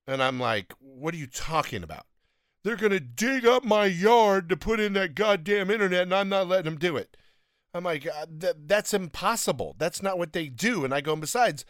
And 0.07 0.21
I'm 0.23 0.39
like, 0.39 0.73
what 0.79 1.13
are 1.13 1.17
you 1.17 1.27
talking 1.27 1.83
about? 1.83 2.05
They're 2.63 2.75
going 2.75 2.91
to 2.91 2.99
dig 2.99 3.45
up 3.45 3.63
my 3.63 3.85
yard 3.85 4.49
to 4.49 4.57
put 4.57 4.79
in 4.79 4.93
that 4.93 5.15
goddamn 5.15 5.69
internet 5.69 6.03
and 6.03 6.13
I'm 6.13 6.29
not 6.29 6.47
letting 6.47 6.65
them 6.65 6.79
do 6.79 6.97
it. 6.97 7.17
I'm 7.73 7.83
like, 7.83 8.07
uh, 8.07 8.25
th- 8.39 8.55
that's 8.65 8.93
impossible. 8.93 9.75
That's 9.77 10.03
not 10.03 10.17
what 10.17 10.33
they 10.33 10.47
do. 10.47 10.83
And 10.83 10.93
I 10.93 11.01
go, 11.01 11.13
and 11.13 11.21
besides, 11.21 11.63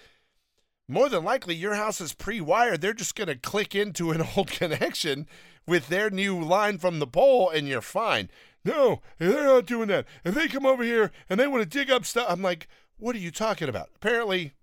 more 0.87 1.09
than 1.09 1.23
likely 1.23 1.55
your 1.55 1.75
house 1.75 2.01
is 2.01 2.13
pre-wired. 2.13 2.81
They're 2.81 2.93
just 2.93 3.15
going 3.15 3.27
to 3.27 3.35
click 3.35 3.75
into 3.75 4.11
an 4.11 4.25
old 4.35 4.47
connection 4.47 5.27
with 5.67 5.87
their 5.87 6.09
new 6.09 6.41
line 6.41 6.79
from 6.79 6.99
the 6.99 7.07
pole 7.07 7.49
and 7.49 7.67
you're 7.67 7.81
fine. 7.81 8.29
No, 8.63 9.01
they're 9.17 9.43
not 9.43 9.65
doing 9.65 9.87
that. 9.87 10.05
If 10.23 10.35
they 10.35 10.47
come 10.47 10.65
over 10.65 10.83
here 10.83 11.11
and 11.29 11.39
they 11.39 11.47
want 11.47 11.63
to 11.63 11.69
dig 11.69 11.89
up 11.89 12.05
stuff, 12.05 12.27
I'm 12.29 12.41
like, 12.41 12.67
what 12.97 13.15
are 13.15 13.19
you 13.19 13.31
talking 13.31 13.69
about? 13.69 13.89
Apparently, 13.95 14.53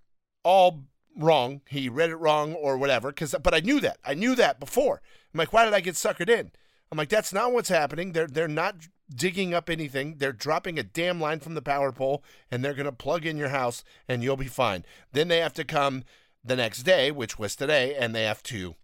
all 0.44 0.84
wrong. 1.16 1.62
He 1.68 1.88
read 1.88 2.10
it 2.10 2.16
wrong 2.16 2.54
or 2.54 2.78
whatever. 2.78 3.10
Cause, 3.12 3.34
but 3.42 3.54
I 3.54 3.60
knew 3.60 3.80
that. 3.80 3.98
I 4.04 4.14
knew 4.14 4.34
that 4.36 4.60
before. 4.60 5.02
I'm 5.34 5.38
like, 5.38 5.52
why 5.52 5.64
did 5.64 5.74
I 5.74 5.80
get 5.80 5.96
suckered 5.96 6.30
in? 6.30 6.52
I'm 6.90 6.96
like, 6.96 7.08
that's 7.08 7.32
not 7.32 7.52
what's 7.52 7.68
happening. 7.68 8.12
They're 8.12 8.26
they're 8.26 8.48
not 8.48 8.76
digging 9.14 9.52
up 9.52 9.68
anything. 9.68 10.16
They're 10.18 10.32
dropping 10.32 10.78
a 10.78 10.82
damn 10.82 11.20
line 11.20 11.40
from 11.40 11.54
the 11.54 11.62
power 11.62 11.92
pole 11.92 12.22
and 12.50 12.64
they're 12.64 12.74
gonna 12.74 12.92
plug 12.92 13.26
in 13.26 13.36
your 13.36 13.50
house 13.50 13.84
and 14.08 14.22
you'll 14.22 14.36
be 14.36 14.46
fine. 14.46 14.84
Then 15.12 15.28
they 15.28 15.38
have 15.38 15.52
to 15.54 15.64
come 15.64 16.04
the 16.44 16.56
next 16.56 16.84
day, 16.84 17.10
which 17.10 17.38
was 17.38 17.56
today, 17.56 17.94
and 17.94 18.14
they 18.14 18.22
have 18.24 18.42
to 18.44 18.74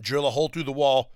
drill 0.00 0.26
a 0.26 0.30
hole 0.30 0.48
through 0.48 0.64
the 0.64 0.72
wall, 0.72 1.12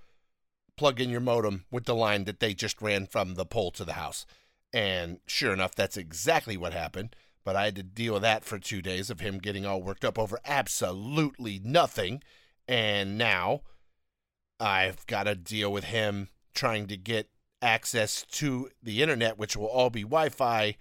plug 0.76 1.00
in 1.00 1.10
your 1.10 1.20
modem 1.20 1.64
with 1.70 1.84
the 1.84 1.94
line 1.94 2.24
that 2.24 2.40
they 2.40 2.54
just 2.54 2.80
ran 2.80 3.06
from 3.06 3.34
the 3.34 3.44
pole 3.44 3.70
to 3.72 3.84
the 3.84 3.94
house. 3.94 4.26
And 4.72 5.20
sure 5.26 5.52
enough, 5.52 5.74
that's 5.74 5.96
exactly 5.96 6.56
what 6.56 6.72
happened. 6.72 7.14
But 7.44 7.56
I 7.56 7.64
had 7.66 7.76
to 7.76 7.82
deal 7.82 8.14
with 8.14 8.22
that 8.22 8.44
for 8.44 8.58
two 8.58 8.80
days 8.80 9.10
of 9.10 9.20
him 9.20 9.38
getting 9.38 9.66
all 9.66 9.82
worked 9.82 10.04
up 10.04 10.18
over 10.18 10.38
absolutely 10.44 11.60
nothing. 11.62 12.22
And 12.68 13.18
now 13.18 13.62
I've 14.60 15.04
got 15.06 15.24
to 15.24 15.34
deal 15.34 15.72
with 15.72 15.84
him 15.84 16.28
trying 16.54 16.86
to 16.86 16.96
get 16.96 17.28
access 17.60 18.24
to 18.32 18.70
the 18.82 19.02
internet, 19.02 19.38
which 19.38 19.56
will 19.56 19.66
all 19.66 19.90
be 19.90 20.02
Wi 20.02 20.28
Fi, 20.28 20.76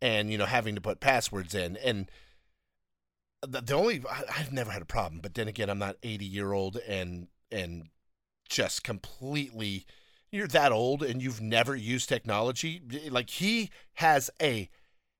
and, 0.00 0.30
you 0.30 0.38
know, 0.38 0.46
having 0.46 0.74
to 0.74 0.80
put 0.80 1.00
passwords 1.00 1.54
in. 1.54 1.76
And 1.78 2.10
the, 3.42 3.60
the 3.60 3.74
only, 3.74 4.02
I've 4.08 4.52
never 4.52 4.70
had 4.70 4.82
a 4.82 4.86
problem. 4.86 5.20
But 5.20 5.34
then 5.34 5.48
again, 5.48 5.68
I'm 5.68 5.78
not 5.78 5.96
80 6.02 6.24
year 6.24 6.52
old 6.52 6.76
and, 6.76 7.28
and 7.50 7.88
just 8.48 8.84
completely 8.84 9.86
you're 10.34 10.48
that 10.48 10.72
old 10.72 11.02
and 11.02 11.22
you've 11.22 11.40
never 11.40 11.76
used 11.76 12.08
technology 12.08 12.82
like 13.08 13.30
he 13.30 13.70
has 13.94 14.30
a 14.42 14.68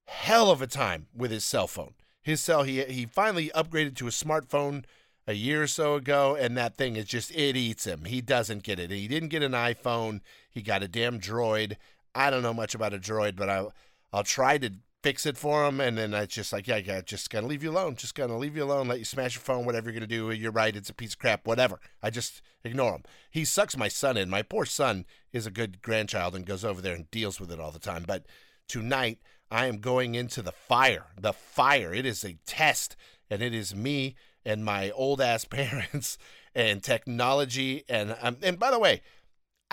hell 0.07 0.51
of 0.51 0.61
a 0.61 0.67
time 0.67 1.07
with 1.15 1.31
his 1.31 1.45
cell 1.45 1.69
phone. 1.69 1.95
His 2.21 2.41
cell 2.41 2.65
he 2.65 2.83
he 2.85 3.07
finally 3.07 3.51
upgraded 3.55 3.95
to 3.97 4.09
a 4.09 4.11
smartphone 4.11 4.85
a 5.27 5.35
year 5.35 5.63
or 5.63 5.67
so 5.69 5.95
ago 5.95 6.35
and 6.35 6.57
that 6.57 6.77
thing 6.77 6.97
is 6.97 7.05
just 7.05 7.31
it 7.31 7.57
eats 7.57 7.87
him. 7.87 8.07
He 8.07 8.21
doesn't 8.21 8.65
get 8.65 8.81
it. 8.81 8.91
He 8.91 9.07
didn't 9.07 9.29
get 9.29 9.45
an 9.45 9.53
iphone. 9.53 10.21
He 10.51 10.63
got 10.63 10.83
a 10.83 10.89
damn 10.89 11.21
droid. 11.21 11.77
I 12.15 12.31
don't 12.31 12.43
know 12.43 12.55
much 12.55 12.75
about 12.75 12.93
a 12.93 12.99
droid 12.99 13.37
but 13.37 13.49
i 13.49 13.67
i'll 14.13 14.25
try 14.25 14.59
to 14.59 14.73
fix 15.05 15.27
it 15.27 15.37
for 15.37 15.67
him. 15.67 15.81
And 15.81 15.99
then 15.99 16.15
I 16.15 16.25
just 16.25 16.51
like, 16.51 16.67
yeah, 16.67 16.79
yeah, 16.79 17.03
just 17.03 17.29
gonna 17.29 17.47
leave 17.47 17.63
you 17.63 17.71
alone. 17.71 17.95
Just 17.95 18.15
gonna 18.15 18.39
leave 18.39 18.57
you 18.57 18.65
alone. 18.65 18.89
Let 18.89 18.99
you 18.99 19.05
smash 19.05 19.35
your 19.35 19.43
phone. 19.43 19.67
Whatever 19.67 19.91
you're 19.91 20.01
gonna 20.01 20.07
do. 20.07 20.31
You're 20.31 20.51
right. 20.51 20.75
It's 20.75 20.89
a 20.89 20.95
piece 20.95 21.13
of 21.13 21.19
crap. 21.19 21.47
Whatever. 21.47 21.79
I 22.03 22.09
just 22.09 22.41
ignore 22.65 22.93
him. 22.93 23.03
He 23.31 23.45
sucks 23.45 23.77
my 23.77 23.89
son 23.89 24.17
in. 24.17 24.31
My 24.31 24.41
poor 24.41 24.65
son 24.65 25.05
is 25.31 25.47
a 25.47 25.51
good 25.51 25.83
grandchild 25.83 26.35
and 26.35 26.47
goes 26.47 26.65
over 26.65 26.81
there 26.81 26.95
and 26.95 27.11
deals 27.11 27.39
with 27.39 27.53
it 27.53 27.61
all 27.61 27.71
the 27.71 27.79
time. 27.79 28.05
But 28.07 28.25
tonight 28.67 29.19
I 29.51 29.67
am 29.67 29.79
going 29.79 30.15
into 30.15 30.41
the 30.41 30.53
fire. 30.53 31.05
The 31.21 31.35
fire. 31.35 31.93
It 31.93 32.07
is 32.07 32.25
a 32.25 32.39
test, 32.47 32.97
and 33.29 33.43
it 33.43 33.53
is 33.53 33.75
me 33.75 34.17
and 34.43 34.65
my 34.65 34.91
old 34.93 35.21
ass 35.21 35.45
parents 35.45 36.17
and 36.55 36.83
technology. 36.83 37.85
And 37.91 38.17
um, 38.23 38.39
and 38.43 38.59
by 38.59 38.71
the 38.71 38.79
way, 38.79 39.03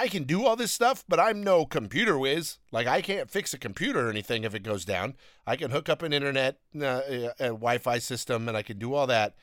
I 0.01 0.08
can 0.08 0.24
do 0.24 0.48
all 0.48 0.55
this 0.55 0.72
stuff, 0.72 1.05
but 1.08 1.20
I'm 1.20 1.43
no 1.43 1.63
computer 1.63 2.17
whiz. 2.17 2.58
Like 2.72 2.88
I 2.88 3.03
can't 3.03 3.29
fix 3.29 3.53
a 3.53 3.60
computer 3.60 4.08
or 4.08 4.10
anything 4.10 4.43
if 4.43 4.55
it 4.55 4.63
goes 4.63 4.84
down. 4.84 5.13
I 5.46 5.55
can 5.55 5.70
hook 5.70 5.89
up 5.89 6.01
an 6.01 6.12
internet, 6.12 6.58
uh, 6.75 7.01
a 7.39 7.50
Wi-Fi 7.50 8.00
system, 8.00 8.48
and 8.48 8.58
I 8.58 8.63
can 8.63 8.79
do 8.79 8.96
all 8.96 9.05
that. 9.05 9.36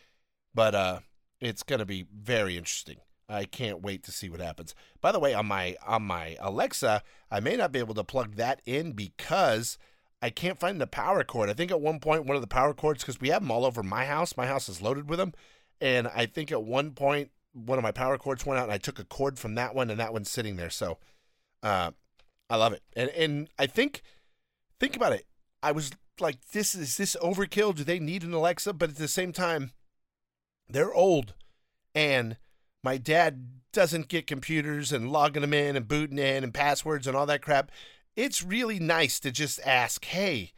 But 0.52 0.74
uh, 0.74 0.98
it's 1.40 1.62
going 1.62 1.78
to 1.78 1.84
be 1.84 2.06
very 2.12 2.56
interesting. 2.56 2.96
I 3.28 3.44
can't 3.44 3.82
wait 3.82 4.02
to 4.04 4.10
see 4.10 4.28
what 4.28 4.40
happens. 4.40 4.74
By 5.00 5.12
the 5.12 5.20
way, 5.20 5.32
on 5.32 5.46
my 5.46 5.76
on 5.86 6.02
my 6.02 6.36
Alexa, 6.40 7.04
I 7.30 7.38
may 7.38 7.54
not 7.54 7.70
be 7.70 7.78
able 7.78 7.94
to 7.94 8.02
plug 8.02 8.34
that 8.34 8.60
in 8.66 8.94
because 8.94 9.78
I 10.20 10.30
can't 10.30 10.58
find 10.58 10.80
the 10.80 10.88
power 10.88 11.22
cord. 11.22 11.50
I 11.50 11.52
think 11.52 11.70
at 11.70 11.80
one 11.80 12.00
point 12.00 12.26
one 12.26 12.34
of 12.34 12.42
the 12.42 12.48
power 12.48 12.74
cords 12.74 13.04
because 13.04 13.20
we 13.20 13.28
have 13.28 13.42
them 13.42 13.52
all 13.52 13.64
over 13.64 13.84
my 13.84 14.06
house. 14.06 14.36
My 14.36 14.48
house 14.48 14.68
is 14.68 14.82
loaded 14.82 15.08
with 15.08 15.20
them, 15.20 15.34
and 15.80 16.08
I 16.08 16.26
think 16.26 16.50
at 16.50 16.64
one 16.64 16.90
point 16.92 17.30
one 17.52 17.78
of 17.78 17.82
my 17.82 17.92
power 17.92 18.18
cords 18.18 18.46
went 18.46 18.58
out, 18.58 18.64
and 18.64 18.72
I 18.72 18.78
took 18.78 18.98
a 18.98 19.04
cord 19.04 19.38
from 19.38 19.54
that 19.54 19.74
one, 19.74 19.90
and 19.90 19.98
that 20.00 20.12
one's 20.12 20.30
sitting 20.30 20.56
there. 20.56 20.70
So, 20.70 20.98
uh, 21.62 21.92
I 22.50 22.56
love 22.56 22.72
it. 22.72 22.82
And 22.96 23.10
and 23.10 23.48
I 23.58 23.66
think 23.66 24.02
think 24.80 24.96
about 24.96 25.12
it. 25.12 25.26
I 25.62 25.72
was 25.72 25.90
like, 26.20 26.38
this 26.52 26.74
is 26.74 26.96
this 26.96 27.16
overkill? 27.22 27.74
Do 27.74 27.84
they 27.84 27.98
need 27.98 28.22
an 28.22 28.32
Alexa? 28.32 28.72
But 28.72 28.90
at 28.90 28.96
the 28.96 29.08
same 29.08 29.32
time, 29.32 29.72
they're 30.68 30.94
old, 30.94 31.34
and 31.94 32.36
my 32.82 32.96
dad 32.96 33.60
doesn't 33.72 34.08
get 34.08 34.26
computers 34.26 34.92
and 34.92 35.12
logging 35.12 35.42
them 35.42 35.52
in 35.54 35.76
and 35.76 35.88
booting 35.88 36.18
in 36.18 36.44
and 36.44 36.54
passwords 36.54 37.06
and 37.06 37.16
all 37.16 37.26
that 37.26 37.42
crap. 37.42 37.70
It's 38.16 38.42
really 38.42 38.78
nice 38.78 39.20
to 39.20 39.30
just 39.30 39.60
ask, 39.64 40.04
hey, 40.06 40.52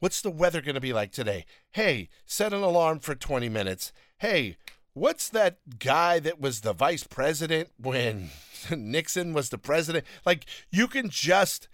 what's 0.00 0.20
the 0.20 0.30
weather 0.30 0.60
going 0.60 0.74
to 0.74 0.80
be 0.80 0.92
like 0.92 1.12
today? 1.12 1.46
Hey, 1.72 2.08
set 2.26 2.52
an 2.52 2.62
alarm 2.62 3.00
for 3.00 3.14
20 3.14 3.48
minutes. 3.48 3.92
Hey, 4.18 4.56
what's 4.94 5.28
that 5.28 5.58
guy 5.78 6.18
that 6.20 6.40
was 6.40 6.60
the 6.60 6.72
vice 6.72 7.04
president 7.04 7.70
when 7.76 8.30
Nixon 8.76 9.32
was 9.32 9.50
the 9.50 9.58
president? 9.58 10.04
Like, 10.24 10.46
you 10.70 10.88
can 10.88 11.10
just 11.10 11.68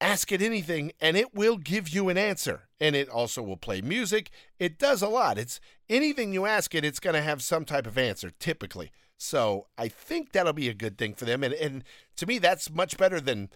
ask 0.00 0.30
it 0.30 0.42
anything 0.42 0.92
and 1.00 1.16
it 1.16 1.34
will 1.34 1.56
give 1.56 1.88
you 1.88 2.08
an 2.08 2.18
answer. 2.18 2.62
And 2.78 2.94
it 2.94 3.08
also 3.08 3.42
will 3.42 3.56
play 3.56 3.80
music. 3.80 4.30
It 4.58 4.78
does 4.78 5.00
a 5.00 5.08
lot. 5.08 5.38
It's 5.38 5.60
anything 5.88 6.34
you 6.34 6.44
ask 6.44 6.74
it, 6.74 6.84
it's 6.84 7.00
going 7.00 7.14
to 7.14 7.22
have 7.22 7.42
some 7.42 7.64
type 7.64 7.86
of 7.86 7.96
answer, 7.96 8.30
typically. 8.38 8.90
So 9.16 9.68
I 9.78 9.88
think 9.88 10.32
that'll 10.32 10.52
be 10.52 10.68
a 10.68 10.74
good 10.74 10.98
thing 10.98 11.14
for 11.14 11.24
them. 11.24 11.42
And, 11.42 11.54
and 11.54 11.84
to 12.16 12.26
me, 12.26 12.38
that's 12.38 12.70
much 12.70 12.98
better 12.98 13.18
than 13.18 13.48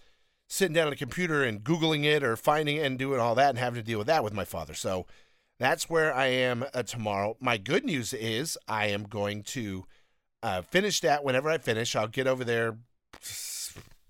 sitting 0.47 0.73
down 0.73 0.87
on 0.87 0.93
a 0.93 0.97
computer 0.97 1.43
and 1.43 1.63
Googling 1.63 2.03
it 2.03 2.23
or 2.23 2.35
finding 2.35 2.77
it 2.77 2.85
and 2.85 2.97
doing 2.97 3.19
all 3.19 3.35
that 3.35 3.49
and 3.49 3.59
having 3.59 3.79
to 3.79 3.85
deal 3.85 3.99
with 3.99 4.07
that 4.07 4.23
with 4.23 4.33
my 4.33 4.43
father. 4.43 4.73
So 4.73 5.05
that's 5.61 5.89
where 5.89 6.13
I 6.13 6.27
am 6.27 6.65
uh, 6.73 6.83
tomorrow. 6.83 7.37
My 7.39 7.57
good 7.57 7.85
news 7.85 8.13
is 8.13 8.57
I 8.67 8.87
am 8.87 9.03
going 9.03 9.43
to 9.43 9.85
uh, 10.41 10.61
finish 10.63 11.01
that 11.01 11.23
whenever 11.23 11.49
I 11.49 11.57
finish. 11.59 11.95
I'll 11.95 12.07
get 12.07 12.27
over 12.27 12.43
there 12.43 12.77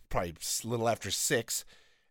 probably 0.10 0.36
a 0.64 0.68
little 0.68 0.88
after 0.88 1.12
six. 1.12 1.66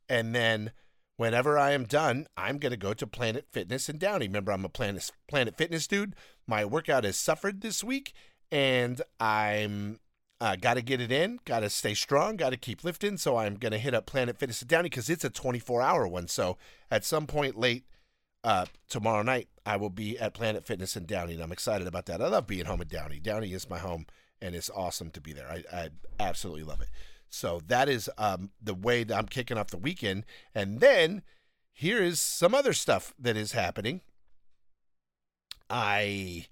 And 0.08 0.34
then 0.34 0.72
whenever 1.16 1.58
I 1.58 1.70
am 1.72 1.84
done, 1.84 2.26
I'm 2.36 2.58
going 2.58 2.72
to 2.72 2.76
go 2.76 2.92
to 2.92 3.06
Planet 3.06 3.46
Fitness 3.50 3.88
in 3.88 3.98
Downey. 3.98 4.26
Remember, 4.26 4.52
I'm 4.52 4.64
a 4.64 4.68
Planet, 4.68 5.10
Planet 5.28 5.56
Fitness 5.56 5.86
dude. 5.86 6.16
My 6.46 6.64
workout 6.64 7.04
has 7.04 7.16
suffered 7.16 7.60
this 7.60 7.84
week 7.84 8.12
and 8.50 9.00
I'm 9.20 10.00
uh, 10.40 10.56
got 10.56 10.74
to 10.74 10.82
get 10.82 11.00
it 11.00 11.12
in, 11.12 11.38
got 11.44 11.60
to 11.60 11.70
stay 11.70 11.94
strong, 11.94 12.36
got 12.36 12.50
to 12.50 12.56
keep 12.56 12.82
lifting. 12.82 13.16
So 13.16 13.36
I'm 13.36 13.54
going 13.54 13.72
to 13.72 13.78
hit 13.78 13.94
up 13.94 14.06
Planet 14.06 14.38
Fitness 14.38 14.62
and 14.62 14.68
Downey 14.68 14.88
because 14.88 15.08
it's 15.08 15.24
a 15.24 15.30
24 15.30 15.82
hour 15.82 16.08
one. 16.08 16.28
So 16.28 16.56
at 16.90 17.04
some 17.04 17.26
point 17.26 17.58
late 17.58 17.84
uh, 18.42 18.66
tomorrow 18.88 19.22
night, 19.22 19.48
I 19.66 19.76
will 19.76 19.90
be 19.90 20.18
at 20.18 20.34
Planet 20.34 20.64
Fitness 20.64 20.96
in 20.96 21.06
Downey, 21.06 21.34
and 21.34 21.42
I'm 21.42 21.52
excited 21.52 21.86
about 21.86 22.06
that. 22.06 22.22
I 22.22 22.28
love 22.28 22.46
being 22.46 22.66
home 22.66 22.80
in 22.80 22.88
Downey. 22.88 23.20
Downey 23.20 23.52
is 23.52 23.68
my 23.68 23.78
home, 23.78 24.06
and 24.40 24.54
it's 24.54 24.70
awesome 24.70 25.10
to 25.10 25.20
be 25.20 25.32
there. 25.32 25.48
I, 25.48 25.64
I 25.72 25.88
absolutely 26.18 26.64
love 26.64 26.80
it. 26.80 26.88
So 27.28 27.60
that 27.66 27.88
is 27.88 28.10
um, 28.18 28.50
the 28.60 28.74
way 28.74 29.04
that 29.04 29.16
I'm 29.16 29.26
kicking 29.26 29.56
off 29.58 29.68
the 29.68 29.76
weekend. 29.76 30.24
And 30.54 30.80
then 30.80 31.22
here 31.72 32.02
is 32.02 32.18
some 32.18 32.54
other 32.54 32.72
stuff 32.72 33.14
that 33.18 33.36
is 33.36 33.52
happening. 33.52 34.00
I 35.68 36.46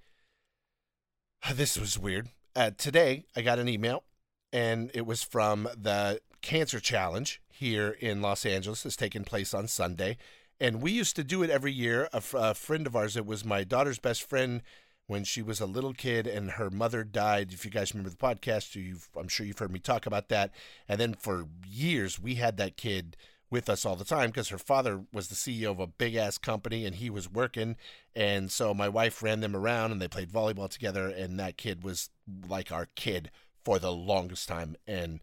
This 1.52 1.78
was 1.78 1.98
weird. 1.98 2.28
Uh, 2.54 2.70
today, 2.76 3.24
I 3.34 3.42
got 3.42 3.58
an 3.58 3.68
email, 3.68 4.04
and 4.52 4.90
it 4.94 5.06
was 5.06 5.22
from 5.22 5.68
the 5.76 6.20
Cancer 6.42 6.80
Challenge 6.80 7.40
here 7.50 7.96
in 8.00 8.22
Los 8.22 8.46
Angeles. 8.46 8.86
It's 8.86 8.96
taking 8.96 9.24
place 9.24 9.54
on 9.54 9.66
Sunday. 9.66 10.18
And 10.60 10.82
we 10.82 10.90
used 10.90 11.16
to 11.16 11.24
do 11.24 11.42
it 11.42 11.50
every 11.50 11.72
year. 11.72 12.08
A, 12.12 12.54
friend 12.54 12.86
of 12.86 12.96
ours, 12.96 13.16
it 13.16 13.26
was 13.26 13.44
my 13.44 13.64
daughter's 13.64 13.98
best 13.98 14.22
friend 14.22 14.62
when 15.06 15.24
she 15.24 15.40
was 15.40 15.60
a 15.60 15.66
little 15.66 15.94
kid 15.94 16.26
and 16.26 16.52
her 16.52 16.68
mother 16.68 17.04
died. 17.04 17.52
If 17.52 17.64
you 17.64 17.70
guys 17.70 17.94
remember 17.94 18.10
the 18.10 18.16
podcast, 18.16 18.76
I'm 19.16 19.28
sure 19.28 19.46
you've 19.46 19.58
heard 19.58 19.72
me 19.72 19.78
talk 19.78 20.04
about 20.04 20.28
that. 20.28 20.52
And 20.88 21.00
then 21.00 21.14
for 21.14 21.46
years, 21.66 22.20
we 22.20 22.34
had 22.36 22.56
that 22.56 22.76
kid 22.76 23.16
with 23.50 23.70
us 23.70 23.86
all 23.86 23.96
the 23.96 24.04
time 24.04 24.30
because 24.30 24.48
her 24.48 24.58
father 24.58 25.04
was 25.12 25.28
the 25.28 25.34
CEO 25.34 25.70
of 25.70 25.80
a 25.80 25.86
big 25.86 26.16
ass 26.16 26.36
company 26.38 26.84
and 26.84 26.96
he 26.96 27.08
was 27.08 27.30
working. 27.30 27.76
And 28.14 28.50
so 28.50 28.74
my 28.74 28.88
wife 28.88 29.22
ran 29.22 29.40
them 29.40 29.56
around 29.56 29.92
and 29.92 30.02
they 30.02 30.08
played 30.08 30.30
volleyball 30.30 30.68
together. 30.68 31.08
And 31.08 31.38
that 31.38 31.56
kid 31.56 31.82
was 31.82 32.10
like 32.48 32.70
our 32.72 32.88
kid 32.94 33.30
for 33.64 33.78
the 33.78 33.92
longest 33.92 34.48
time. 34.48 34.76
And 34.86 35.20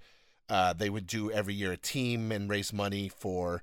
uh, 0.49 0.73
they 0.73 0.89
would 0.89 1.07
do 1.07 1.29
every 1.29 1.53
year 1.53 1.73
a 1.73 1.77
team 1.77 2.31
and 2.31 2.49
raise 2.49 2.71
money 2.71 3.09
for, 3.09 3.61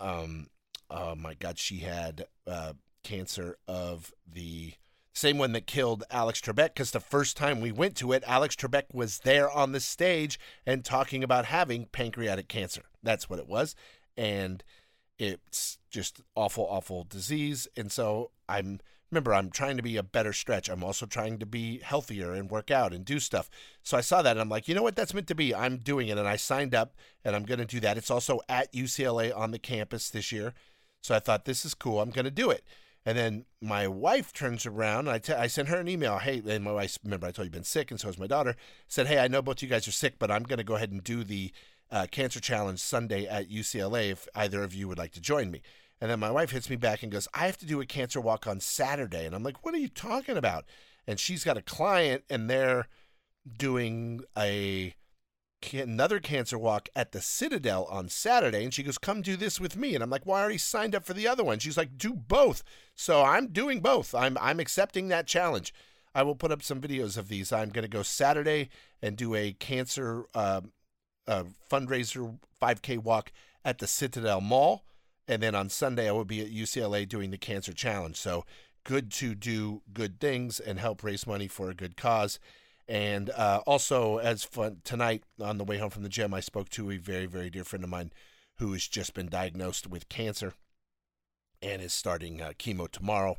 um, 0.00 0.46
oh 0.90 1.14
my 1.14 1.34
God, 1.34 1.58
she 1.58 1.78
had 1.78 2.26
uh, 2.46 2.74
cancer 3.02 3.56
of 3.66 4.12
the 4.30 4.74
same 5.12 5.38
one 5.38 5.52
that 5.52 5.66
killed 5.66 6.04
Alex 6.10 6.40
Trebek, 6.40 6.74
because 6.74 6.92
the 6.92 7.00
first 7.00 7.36
time 7.36 7.60
we 7.60 7.72
went 7.72 7.96
to 7.96 8.12
it, 8.12 8.22
Alex 8.26 8.54
Trebek 8.54 8.84
was 8.92 9.20
there 9.20 9.50
on 9.50 9.72
the 9.72 9.80
stage 9.80 10.38
and 10.64 10.84
talking 10.84 11.24
about 11.24 11.46
having 11.46 11.86
pancreatic 11.86 12.48
cancer. 12.48 12.82
That's 13.02 13.28
what 13.28 13.40
it 13.40 13.48
was 13.48 13.74
and 14.18 14.64
it's 15.18 15.78
just 15.90 16.20
awful, 16.34 16.66
awful 16.68 17.04
disease. 17.04 17.66
And 17.76 17.90
so 17.90 18.32
I'm 18.48 18.80
remember 19.10 19.32
I'm 19.32 19.50
trying 19.50 19.78
to 19.78 19.82
be 19.82 19.96
a 19.96 20.02
better 20.02 20.34
stretch. 20.34 20.68
I'm 20.68 20.84
also 20.84 21.06
trying 21.06 21.38
to 21.38 21.46
be 21.46 21.78
healthier 21.78 22.32
and 22.32 22.50
work 22.50 22.70
out 22.70 22.92
and 22.92 23.04
do 23.04 23.20
stuff. 23.20 23.48
So 23.82 23.96
I 23.96 24.02
saw 24.02 24.20
that 24.20 24.32
and 24.32 24.40
I'm 24.40 24.50
like, 24.50 24.68
you 24.68 24.74
know 24.74 24.82
what, 24.82 24.96
that's 24.96 25.14
meant 25.14 25.28
to 25.28 25.34
be. 25.34 25.54
I'm 25.54 25.78
doing 25.78 26.08
it, 26.08 26.18
and 26.18 26.28
I 26.28 26.36
signed 26.36 26.74
up, 26.74 26.94
and 27.24 27.34
I'm 27.34 27.44
going 27.44 27.60
to 27.60 27.64
do 27.64 27.80
that. 27.80 27.96
It's 27.96 28.10
also 28.10 28.40
at 28.48 28.72
UCLA 28.72 29.34
on 29.34 29.52
the 29.52 29.58
campus 29.58 30.10
this 30.10 30.30
year. 30.30 30.52
So 31.02 31.14
I 31.14 31.20
thought 31.20 31.44
this 31.44 31.64
is 31.64 31.74
cool. 31.74 32.00
I'm 32.00 32.10
going 32.10 32.24
to 32.24 32.30
do 32.30 32.50
it. 32.50 32.64
And 33.06 33.16
then 33.16 33.46
my 33.60 33.88
wife 33.88 34.32
turns 34.32 34.66
around 34.66 35.08
I, 35.08 35.18
t- 35.18 35.32
I 35.32 35.46
sent 35.46 35.68
her 35.68 35.78
an 35.78 35.88
email. 35.88 36.18
Hey, 36.18 36.42
and 36.46 36.64
my 36.64 36.72
wife, 36.72 36.98
remember 37.02 37.26
I 37.26 37.30
told 37.30 37.46
you 37.46 37.50
been 37.50 37.64
sick, 37.64 37.90
and 37.90 37.98
so 37.98 38.08
has 38.08 38.18
my 38.18 38.26
daughter. 38.26 38.54
Said, 38.86 39.06
hey, 39.06 39.18
I 39.18 39.28
know 39.28 39.40
both 39.40 39.62
you 39.62 39.68
guys 39.68 39.88
are 39.88 39.92
sick, 39.92 40.18
but 40.18 40.30
I'm 40.30 40.42
going 40.42 40.58
to 40.58 40.64
go 40.64 40.74
ahead 40.74 40.92
and 40.92 41.02
do 41.02 41.24
the 41.24 41.52
uh, 41.90 42.06
Cancer 42.10 42.40
Challenge 42.40 42.78
Sunday 42.78 43.26
at 43.26 43.48
UCLA 43.48 44.10
if 44.10 44.28
either 44.34 44.62
of 44.62 44.74
you 44.74 44.88
would 44.88 44.98
like 44.98 45.12
to 45.12 45.20
join 45.20 45.50
me. 45.50 45.62
And 46.00 46.10
then 46.10 46.20
my 46.20 46.30
wife 46.30 46.50
hits 46.50 46.70
me 46.70 46.76
back 46.76 47.02
and 47.02 47.10
goes, 47.10 47.26
I 47.34 47.46
have 47.46 47.56
to 47.58 47.66
do 47.66 47.80
a 47.80 47.86
cancer 47.86 48.20
walk 48.20 48.46
on 48.46 48.60
Saturday. 48.60 49.26
And 49.26 49.34
I'm 49.34 49.42
like, 49.42 49.64
what 49.64 49.74
are 49.74 49.78
you 49.78 49.88
talking 49.88 50.36
about? 50.36 50.64
And 51.06 51.18
she's 51.18 51.44
got 51.44 51.56
a 51.56 51.62
client 51.62 52.24
and 52.28 52.48
they're 52.48 52.86
doing 53.56 54.20
a 54.36 54.94
another 55.72 56.20
cancer 56.20 56.58
walk 56.58 56.88
at 56.94 57.12
the 57.12 57.20
Citadel 57.20 57.84
on 57.90 58.08
Saturday. 58.08 58.64
And 58.64 58.72
she 58.72 58.82
goes, 58.82 58.98
come 58.98 59.22
do 59.22 59.36
this 59.36 59.60
with 59.60 59.76
me. 59.76 59.94
And 59.94 60.02
I'm 60.02 60.10
like, 60.10 60.26
well, 60.26 60.36
I 60.36 60.40
already 60.40 60.58
signed 60.58 60.94
up 60.94 61.04
for 61.04 61.14
the 61.14 61.28
other 61.28 61.44
one. 61.44 61.58
She's 61.58 61.76
like, 61.76 61.98
do 61.98 62.12
both. 62.14 62.62
So 62.94 63.22
I'm 63.22 63.48
doing 63.48 63.80
both. 63.80 64.14
I'm, 64.14 64.36
I'm 64.40 64.60
accepting 64.60 65.08
that 65.08 65.26
challenge. 65.26 65.74
I 66.14 66.22
will 66.22 66.34
put 66.34 66.52
up 66.52 66.62
some 66.62 66.80
videos 66.80 67.16
of 67.16 67.28
these. 67.28 67.52
I'm 67.52 67.70
going 67.70 67.82
to 67.82 67.88
go 67.88 68.02
Saturday 68.02 68.70
and 69.02 69.16
do 69.16 69.34
a 69.34 69.52
cancer 69.52 70.24
uh, 70.34 70.62
fundraiser 71.70 72.38
5K 72.60 72.98
walk 72.98 73.32
at 73.64 73.78
the 73.78 73.86
Citadel 73.86 74.40
Mall. 74.40 74.84
And 75.26 75.42
then 75.42 75.54
on 75.54 75.68
Sunday, 75.68 76.08
I 76.08 76.12
will 76.12 76.24
be 76.24 76.40
at 76.40 76.50
UCLA 76.50 77.06
doing 77.06 77.30
the 77.30 77.38
Cancer 77.38 77.72
Challenge. 77.72 78.16
So 78.16 78.46
good 78.84 79.12
to 79.12 79.34
do 79.34 79.82
good 79.92 80.18
things 80.18 80.58
and 80.58 80.78
help 80.78 81.02
raise 81.02 81.26
money 81.26 81.48
for 81.48 81.68
a 81.68 81.74
good 81.74 81.96
cause. 81.96 82.38
And 82.88 83.28
uh, 83.30 83.60
also, 83.66 84.16
as 84.16 84.44
fun 84.44 84.78
tonight 84.82 85.22
on 85.40 85.58
the 85.58 85.64
way 85.64 85.76
home 85.76 85.90
from 85.90 86.04
the 86.04 86.08
gym, 86.08 86.32
I 86.32 86.40
spoke 86.40 86.70
to 86.70 86.90
a 86.90 86.96
very, 86.96 87.26
very 87.26 87.50
dear 87.50 87.64
friend 87.64 87.84
of 87.84 87.90
mine 87.90 88.12
who 88.56 88.72
has 88.72 88.88
just 88.88 89.12
been 89.12 89.28
diagnosed 89.28 89.86
with 89.86 90.08
cancer 90.08 90.54
and 91.60 91.82
is 91.82 91.92
starting 91.92 92.40
uh, 92.40 92.52
chemo 92.58 92.90
tomorrow. 92.90 93.36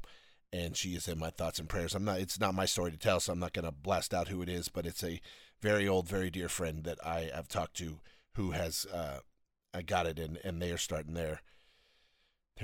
And 0.54 0.78
she 0.78 0.90
is 0.90 1.08
in 1.08 1.20
my 1.20 1.32
thoughts 1.32 1.60
and 1.60 1.70
prayers. 1.70 1.96
I'm 1.96 2.06
not. 2.06 2.20
It's 2.20 2.40
not 2.40 2.56
my 2.56 2.66
story 2.66 2.92
to 2.92 2.98
tell, 2.98 3.20
so 3.20 3.34
I'm 3.34 3.40
not 3.40 3.54
going 3.54 3.66
to 3.66 3.72
blast 3.72 4.14
out 4.14 4.30
who 4.30 4.42
it 4.42 4.50
is. 4.50 4.68
But 4.68 4.86
it's 4.86 5.04
a 5.04 5.22
very 5.62 5.88
old, 5.88 6.08
very 6.08 6.30
dear 6.30 6.50
friend 6.50 6.84
that 6.86 6.98
I 7.06 7.30
have 7.34 7.48
talked 7.48 7.76
to 7.78 8.00
who 8.34 8.52
has 8.52 8.88
uh, 8.92 9.20
got 9.86 10.08
it, 10.08 10.18
and, 10.18 10.40
and 10.44 10.62
they 10.62 10.72
are 10.72 10.78
starting 10.78 11.14
their 11.14 11.42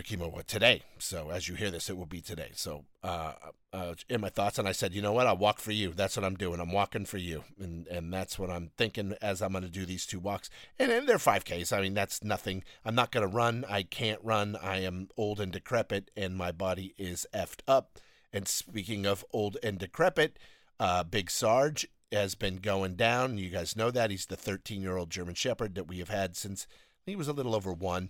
chemo 0.03 0.43
today. 0.45 0.81
So 0.99 1.29
as 1.31 1.47
you 1.47 1.55
hear 1.55 1.71
this, 1.71 1.89
it 1.89 1.97
will 1.97 2.05
be 2.05 2.21
today. 2.21 2.51
So 2.53 2.85
uh, 3.03 3.33
uh, 3.71 3.95
in 4.09 4.21
my 4.21 4.29
thoughts, 4.29 4.59
and 4.59 4.67
I 4.67 4.71
said, 4.71 4.93
you 4.93 5.01
know 5.01 5.13
what? 5.13 5.27
I'll 5.27 5.37
walk 5.37 5.59
for 5.59 5.71
you. 5.71 5.93
That's 5.93 6.17
what 6.17 6.25
I'm 6.25 6.35
doing. 6.35 6.59
I'm 6.59 6.71
walking 6.71 7.05
for 7.05 7.17
you, 7.17 7.43
and 7.59 7.87
and 7.87 8.13
that's 8.13 8.37
what 8.39 8.49
I'm 8.49 8.71
thinking 8.77 9.15
as 9.21 9.41
I'm 9.41 9.51
going 9.51 9.63
to 9.63 9.69
do 9.69 9.85
these 9.85 10.05
two 10.05 10.19
walks. 10.19 10.49
And, 10.79 10.91
and 10.91 11.07
they're 11.07 11.17
5Ks. 11.17 11.75
I 11.75 11.81
mean, 11.81 11.93
that's 11.93 12.23
nothing. 12.23 12.63
I'm 12.83 12.95
not 12.95 13.11
going 13.11 13.27
to 13.27 13.33
run. 13.33 13.65
I 13.69 13.83
can't 13.83 14.19
run. 14.23 14.57
I 14.61 14.77
am 14.79 15.09
old 15.17 15.39
and 15.39 15.51
decrepit, 15.51 16.11
and 16.15 16.35
my 16.35 16.51
body 16.51 16.93
is 16.97 17.25
effed 17.33 17.61
up. 17.67 17.99
And 18.31 18.47
speaking 18.47 19.05
of 19.05 19.23
old 19.31 19.57
and 19.63 19.79
decrepit, 19.79 20.37
uh, 20.79 21.03
Big 21.03 21.31
Sarge 21.31 21.87
has 22.11 22.35
been 22.35 22.57
going 22.57 22.95
down. 22.95 23.37
You 23.37 23.49
guys 23.49 23.75
know 23.75 23.91
that. 23.91 24.11
He's 24.11 24.25
the 24.25 24.35
13 24.35 24.81
year 24.81 24.97
old 24.97 25.09
German 25.09 25.35
Shepherd 25.35 25.75
that 25.75 25.87
we 25.87 25.99
have 25.99 26.09
had 26.09 26.35
since 26.35 26.67
he 27.05 27.15
was 27.15 27.27
a 27.27 27.33
little 27.33 27.55
over 27.55 27.73
one. 27.73 28.09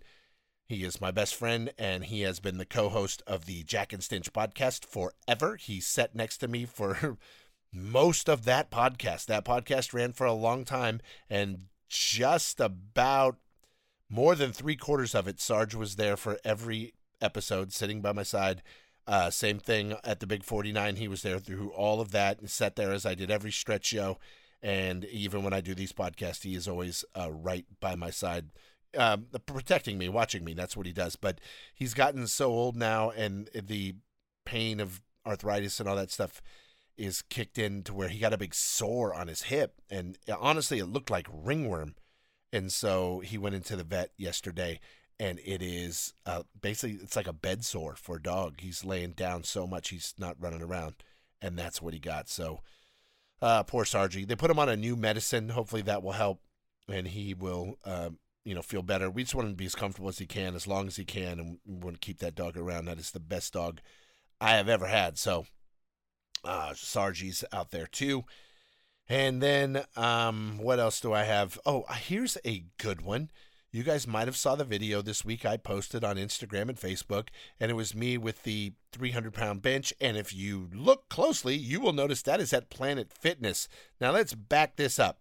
He 0.68 0.84
is 0.84 1.00
my 1.00 1.12
best 1.12 1.36
friend, 1.36 1.72
and 1.78 2.06
he 2.06 2.22
has 2.22 2.40
been 2.40 2.58
the 2.58 2.66
co 2.66 2.90
host 2.90 3.22
of 3.28 3.46
the 3.46 3.64
Jack 3.64 3.94
and 3.94 4.02
Stinch 4.02 4.32
podcast 4.34 4.86
forever. 4.86 5.58
He 5.58 5.80
sat 5.80 6.16
next 6.16 6.38
to 6.40 6.48
me 6.48 6.66
for 6.66 7.18
most 7.72 8.28
of 8.28 8.46
that 8.46 8.72
podcast. 8.72 9.28
That 9.28 9.46
podcast 9.46 9.94
ran 9.94 10.14
for 10.14 10.26
a 10.26 10.34
long 10.34 10.66
time, 10.66 11.02
and 11.30 11.66
just 11.88 12.60
about 12.60 13.38
more 14.10 14.34
than 14.34 14.52
three 14.52 14.76
quarters 14.76 15.14
of 15.14 15.28
it, 15.28 15.40
Sarge 15.40 15.76
was 15.76 15.98
there 15.98 16.18
for 16.18 16.40
every 16.44 16.94
episode, 17.22 17.72
sitting 17.72 18.02
by 18.02 18.12
my 18.12 18.24
side. 18.24 18.64
Uh, 19.08 19.30
same 19.30 19.60
thing 19.60 19.96
at 20.04 20.20
the 20.20 20.28
Big 20.28 20.44
49. 20.44 20.96
He 20.96 21.08
was 21.08 21.22
there 21.22 21.38
through 21.38 21.70
all 21.72 22.02
of 22.02 22.12
that 22.12 22.40
and 22.40 22.50
sat 22.50 22.76
there 22.76 22.92
as 22.92 23.06
I 23.06 23.14
did 23.14 23.30
every 23.30 23.52
stretch 23.52 23.86
show. 23.86 24.18
And 24.64 25.06
even 25.06 25.44
when 25.44 25.54
I 25.54 25.62
do 25.62 25.76
these 25.76 25.94
podcasts, 25.94 26.42
he 26.42 26.56
is 26.56 26.68
always 26.68 27.06
uh, 27.16 27.32
right 27.32 27.66
by 27.80 27.96
my 27.96 28.10
side, 28.10 28.50
um, 28.96 29.28
protecting 29.46 29.98
me, 29.98 30.10
watching 30.10 30.44
me. 30.44 30.54
That's 30.54 30.76
what 30.76 30.86
he 30.86 30.94
does. 30.94 31.16
But 31.16 31.40
he's 31.74 31.94
gotten 31.94 32.28
so 32.28 32.52
old 32.52 32.76
now, 32.76 33.12
and 33.12 33.50
the 33.54 33.96
pain 34.46 34.80
of 34.80 35.02
arthritis 35.26 35.80
and 35.80 35.90
all 35.90 35.96
that 35.96 36.12
stuff 36.12 36.42
is 36.98 37.22
kicked 37.24 37.58
in 37.58 37.84
to 37.84 37.94
where 37.94 38.08
he 38.08 38.20
got 38.20 38.34
a 38.34 38.38
big 38.38 38.54
sore 38.54 39.14
on 39.14 39.28
his 39.28 39.44
hip. 39.44 39.82
And 39.90 40.18
honestly, 40.40 40.80
it 40.80 40.86
looked 40.86 41.10
like 41.10 41.28
ringworm. 41.32 41.96
And 42.54 42.72
so 42.72 43.20
he 43.20 43.38
went 43.38 43.56
into 43.56 43.76
the 43.76 43.84
vet 43.84 44.12
yesterday 44.18 44.80
and 45.20 45.40
it 45.46 45.62
is 45.62 46.14
uh, 46.26 46.44
basically 46.60 46.98
it's 47.02 47.16
like 47.16 47.28
a 47.28 47.34
bed 47.34 47.64
sore 47.64 47.96
for 47.96 48.18
a 48.18 48.22
dog. 48.22 48.60
He's 48.60 48.84
laying 48.84 49.12
down 49.12 49.44
so 49.44 49.66
much 49.66 49.90
he's 49.90 50.14
not 50.18 50.36
running 50.40 50.62
around, 50.62 50.96
and 51.42 51.58
that's 51.58 51.82
what 51.82 51.94
he 51.94 52.00
got. 52.00 52.30
So 52.30 52.62
uh, 53.42 53.64
poor 53.64 53.86
Sargi. 53.86 54.28
They 54.28 54.36
put 54.36 54.52
him 54.52 54.60
on 54.60 54.70
a 54.70 54.76
new 54.76 54.96
medicine. 54.96 55.50
Hopefully 55.50 55.82
that 55.84 56.04
will 56.04 56.14
help, 56.14 56.42
and 56.90 57.08
he 57.08 57.34
will 57.34 57.78
uh, 57.86 58.10
you 58.46 58.56
know 58.56 58.62
feel 58.62 58.82
better. 58.84 59.10
We 59.10 59.24
just 59.24 59.36
want 59.36 59.48
him 59.48 59.54
to 59.54 59.58
be 59.58 59.66
as 59.66 59.76
comfortable 59.76 60.08
as 60.08 60.20
he 60.20 60.26
can, 60.26 60.56
as 60.56 60.68
long 60.68 60.88
as 60.88 60.96
he 60.96 61.04
can, 61.04 61.40
and 61.40 61.58
we 61.66 61.76
want 61.76 61.96
to 62.00 62.06
keep 62.06 62.20
that 62.20 62.36
dog 62.36 62.56
around. 62.56 62.86
That 62.86 63.00
is 63.00 63.12
the 63.12 63.20
best 63.20 63.52
dog 63.52 63.82
I 64.40 64.52
have 64.52 64.70
ever 64.70 64.88
had. 64.88 65.18
So 65.18 65.46
uh, 66.46 66.74
Sargi's 66.74 67.44
out 67.52 67.72
there 67.72 67.88
too. 67.88 68.24
And 69.08 69.42
then 69.42 69.84
um, 69.96 70.60
what 70.60 70.80
else 70.80 71.00
do 71.00 71.14
I 71.14 71.24
have? 71.24 71.60
Oh, 71.66 71.86
here's 71.92 72.38
a 72.46 72.66
good 72.78 73.02
one. 73.02 73.30
You 73.72 73.84
guys 73.84 74.08
might 74.08 74.28
have 74.28 74.38
saw 74.38 74.56
the 74.56 74.64
video 74.64 75.02
this 75.02 75.26
week 75.26 75.46
I 75.46 75.58
posted 75.58 76.04
on 76.04 76.16
Instagram 76.16 76.70
and 76.70 76.78
Facebook, 76.78 77.28
and 77.60 77.70
it 77.70 77.74
was 77.74 77.94
me 77.94 78.18
with 78.18 78.44
the 78.44 78.72
300 78.94 79.34
pound 79.34 79.62
bench. 79.62 79.94
And 80.00 80.16
if 80.16 80.34
you 80.34 80.70
look 80.74 81.10
closely, 81.10 81.56
you 81.56 81.82
will 81.82 81.92
notice 81.92 82.22
that 82.22 82.40
is 82.40 82.54
at 82.54 82.70
Planet 82.70 83.12
Fitness. 83.12 83.68
Now 84.00 84.12
let's 84.12 84.34
back 84.34 84.78
this 84.78 84.98
up. 84.98 85.20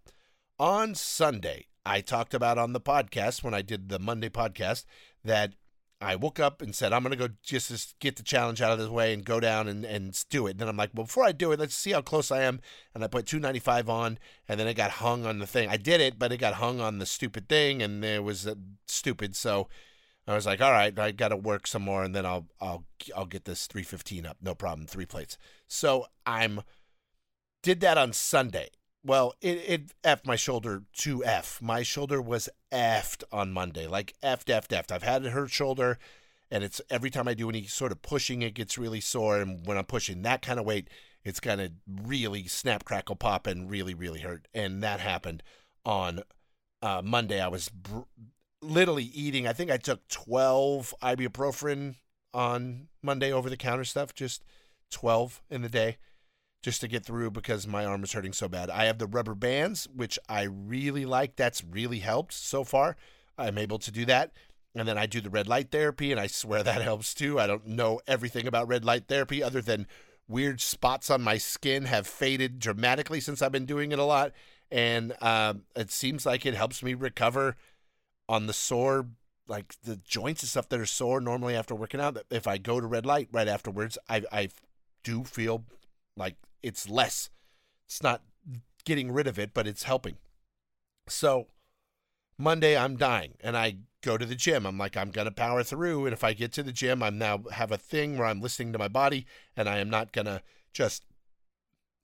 On 0.60 0.94
Sunday, 0.94 1.66
I 1.86 2.00
talked 2.00 2.34
about 2.34 2.58
on 2.58 2.72
the 2.72 2.80
podcast 2.80 3.42
when 3.42 3.54
I 3.54 3.62
did 3.62 3.88
the 3.88 3.98
Monday 3.98 4.28
podcast 4.28 4.84
that 5.24 5.54
I 6.00 6.16
woke 6.16 6.38
up 6.38 6.60
and 6.60 6.74
said, 6.74 6.92
I'm 6.92 7.02
going 7.02 7.16
to 7.16 7.28
go 7.28 7.34
just 7.42 7.98
get 7.98 8.16
the 8.16 8.22
challenge 8.22 8.60
out 8.60 8.72
of 8.72 8.78
the 8.78 8.92
way 8.92 9.14
and 9.14 9.24
go 9.24 9.40
down 9.40 9.68
and, 9.68 9.84
and 9.84 10.22
do 10.28 10.46
it. 10.46 10.52
And 10.52 10.60
then 10.60 10.68
I'm 10.68 10.76
like, 10.76 10.90
well, 10.92 11.06
before 11.06 11.24
I 11.24 11.32
do 11.32 11.52
it, 11.52 11.58
let's 11.58 11.74
see 11.74 11.92
how 11.92 12.02
close 12.02 12.30
I 12.30 12.42
am. 12.42 12.60
And 12.94 13.02
I 13.02 13.06
put 13.06 13.26
295 13.26 13.88
on, 13.88 14.18
and 14.48 14.60
then 14.60 14.68
it 14.68 14.74
got 14.74 14.92
hung 14.92 15.24
on 15.24 15.38
the 15.38 15.46
thing. 15.46 15.68
I 15.68 15.76
did 15.76 16.00
it, 16.00 16.18
but 16.18 16.32
it 16.32 16.38
got 16.38 16.54
hung 16.54 16.80
on 16.80 16.98
the 16.98 17.06
stupid 17.06 17.48
thing, 17.48 17.82
and 17.82 18.04
it 18.04 18.22
was 18.22 18.46
uh, 18.46 18.54
stupid. 18.86 19.34
So 19.34 19.68
I 20.26 20.34
was 20.34 20.46
like, 20.46 20.60
all 20.60 20.72
right, 20.72 20.98
I 20.98 21.10
got 21.12 21.28
to 21.28 21.36
work 21.36 21.66
some 21.66 21.82
more, 21.82 22.02
and 22.02 22.14
then 22.14 22.26
I'll 22.26 22.48
I'll 22.60 22.84
I'll 23.16 23.26
get 23.26 23.44
this 23.44 23.66
315 23.66 24.26
up, 24.26 24.38
no 24.42 24.54
problem, 24.54 24.86
three 24.86 25.06
plates. 25.06 25.38
So 25.66 26.06
I'm 26.26 26.62
did 27.62 27.80
that 27.80 27.96
on 27.96 28.12
Sunday, 28.12 28.68
well, 29.04 29.34
it, 29.42 29.62
it 29.68 29.94
F 30.02 30.24
my 30.24 30.36
shoulder 30.36 30.82
to 30.94 31.24
F. 31.24 31.60
My 31.60 31.82
shoulder 31.82 32.22
was 32.22 32.48
effed 32.72 33.22
on 33.30 33.52
Monday, 33.52 33.86
like 33.86 34.14
effed, 34.22 34.46
effed, 34.46 34.68
effed. 34.68 34.90
I've 34.90 35.02
had 35.02 35.24
a 35.26 35.30
hurt 35.30 35.50
shoulder, 35.50 35.98
and 36.50 36.64
it's 36.64 36.80
every 36.88 37.10
time 37.10 37.28
I 37.28 37.34
do 37.34 37.50
any 37.50 37.66
sort 37.66 37.92
of 37.92 38.00
pushing, 38.00 38.40
it 38.40 38.54
gets 38.54 38.78
really 38.78 39.00
sore. 39.00 39.40
And 39.40 39.66
when 39.66 39.76
I'm 39.76 39.84
pushing 39.84 40.22
that 40.22 40.40
kind 40.40 40.58
of 40.58 40.64
weight, 40.64 40.88
it's 41.22 41.38
going 41.38 41.58
to 41.58 41.72
really 41.86 42.46
snap, 42.46 42.84
crackle, 42.84 43.16
pop, 43.16 43.46
and 43.46 43.70
really, 43.70 43.92
really 43.92 44.20
hurt. 44.20 44.48
And 44.54 44.82
that 44.82 45.00
happened 45.00 45.42
on 45.84 46.22
uh, 46.80 47.02
Monday. 47.04 47.40
I 47.40 47.48
was 47.48 47.68
br- 47.68 48.00
literally 48.62 49.04
eating, 49.04 49.46
I 49.46 49.52
think 49.52 49.70
I 49.70 49.76
took 49.76 50.08
12 50.08 50.94
ibuprofen 51.02 51.96
on 52.32 52.88
Monday 53.02 53.32
over 53.32 53.50
the 53.50 53.56
counter 53.58 53.84
stuff, 53.84 54.14
just 54.14 54.44
12 54.90 55.42
in 55.50 55.60
the 55.60 55.68
day 55.68 55.98
just 56.64 56.80
to 56.80 56.88
get 56.88 57.04
through 57.04 57.30
because 57.30 57.66
my 57.66 57.84
arm 57.84 58.02
is 58.02 58.12
hurting 58.12 58.32
so 58.32 58.48
bad. 58.48 58.70
I 58.70 58.86
have 58.86 58.96
the 58.96 59.06
rubber 59.06 59.34
bands, 59.34 59.86
which 59.94 60.18
I 60.30 60.44
really 60.44 61.04
like. 61.04 61.36
That's 61.36 61.62
really 61.62 61.98
helped 61.98 62.32
so 62.32 62.64
far. 62.64 62.96
I'm 63.36 63.58
able 63.58 63.78
to 63.80 63.90
do 63.90 64.06
that. 64.06 64.32
And 64.74 64.88
then 64.88 64.96
I 64.96 65.04
do 65.04 65.20
the 65.20 65.28
red 65.28 65.46
light 65.46 65.70
therapy, 65.70 66.10
and 66.10 66.18
I 66.18 66.26
swear 66.26 66.62
that 66.62 66.80
helps 66.90 67.12
too. 67.12 67.38
I 67.38 67.46
don't 67.46 67.66
know 67.66 68.00
everything 68.06 68.46
about 68.46 68.66
red 68.66 68.82
light 68.82 69.08
therapy 69.08 69.42
other 69.42 69.60
than 69.60 69.86
weird 70.26 70.58
spots 70.58 71.10
on 71.10 71.20
my 71.20 71.36
skin 71.36 71.84
have 71.84 72.06
faded 72.06 72.60
dramatically 72.60 73.20
since 73.20 73.42
I've 73.42 73.52
been 73.52 73.66
doing 73.66 73.92
it 73.92 73.98
a 73.98 74.04
lot. 74.04 74.32
And 74.70 75.12
uh, 75.20 75.54
it 75.76 75.90
seems 75.90 76.24
like 76.24 76.46
it 76.46 76.54
helps 76.54 76.82
me 76.82 76.94
recover 76.94 77.56
on 78.26 78.46
the 78.46 78.54
sore, 78.54 79.08
like 79.46 79.74
the 79.84 79.96
joints 79.96 80.42
and 80.42 80.48
stuff 80.48 80.70
that 80.70 80.80
are 80.80 80.86
sore 80.86 81.20
normally 81.20 81.56
after 81.56 81.74
working 81.74 82.00
out. 82.00 82.16
If 82.30 82.46
I 82.46 82.56
go 82.56 82.80
to 82.80 82.86
red 82.86 83.04
light 83.04 83.28
right 83.30 83.48
afterwards, 83.48 83.98
I, 84.08 84.22
I 84.32 84.48
do 85.02 85.24
feel 85.24 85.66
like 86.16 86.36
it's 86.64 86.88
less. 86.88 87.30
It's 87.86 88.02
not 88.02 88.22
getting 88.84 89.12
rid 89.12 89.26
of 89.26 89.38
it, 89.38 89.52
but 89.54 89.66
it's 89.66 89.84
helping. 89.84 90.16
So 91.08 91.48
Monday 92.38 92.76
I'm 92.76 92.96
dying 92.96 93.34
and 93.40 93.56
I 93.56 93.76
go 94.02 94.16
to 94.16 94.26
the 94.26 94.34
gym. 94.34 94.66
I'm 94.66 94.78
like 94.78 94.96
I'm 94.96 95.10
going 95.10 95.26
to 95.26 95.32
power 95.32 95.62
through 95.62 96.06
and 96.06 96.12
if 96.12 96.24
I 96.24 96.32
get 96.32 96.52
to 96.54 96.62
the 96.62 96.72
gym, 96.72 97.02
I'm 97.02 97.18
now 97.18 97.42
have 97.52 97.70
a 97.70 97.78
thing 97.78 98.18
where 98.18 98.26
I'm 98.26 98.40
listening 98.40 98.72
to 98.72 98.78
my 98.78 98.88
body 98.88 99.26
and 99.56 99.68
I 99.68 99.78
am 99.78 99.90
not 99.90 100.12
going 100.12 100.26
to 100.26 100.42
just 100.72 101.04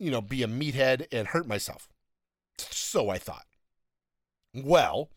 you 0.00 0.10
know, 0.10 0.22
be 0.22 0.42
a 0.42 0.48
meathead 0.48 1.06
and 1.12 1.28
hurt 1.28 1.46
myself. 1.46 1.88
So 2.58 3.10
I 3.10 3.18
thought. 3.18 3.46
Well, 4.54 5.10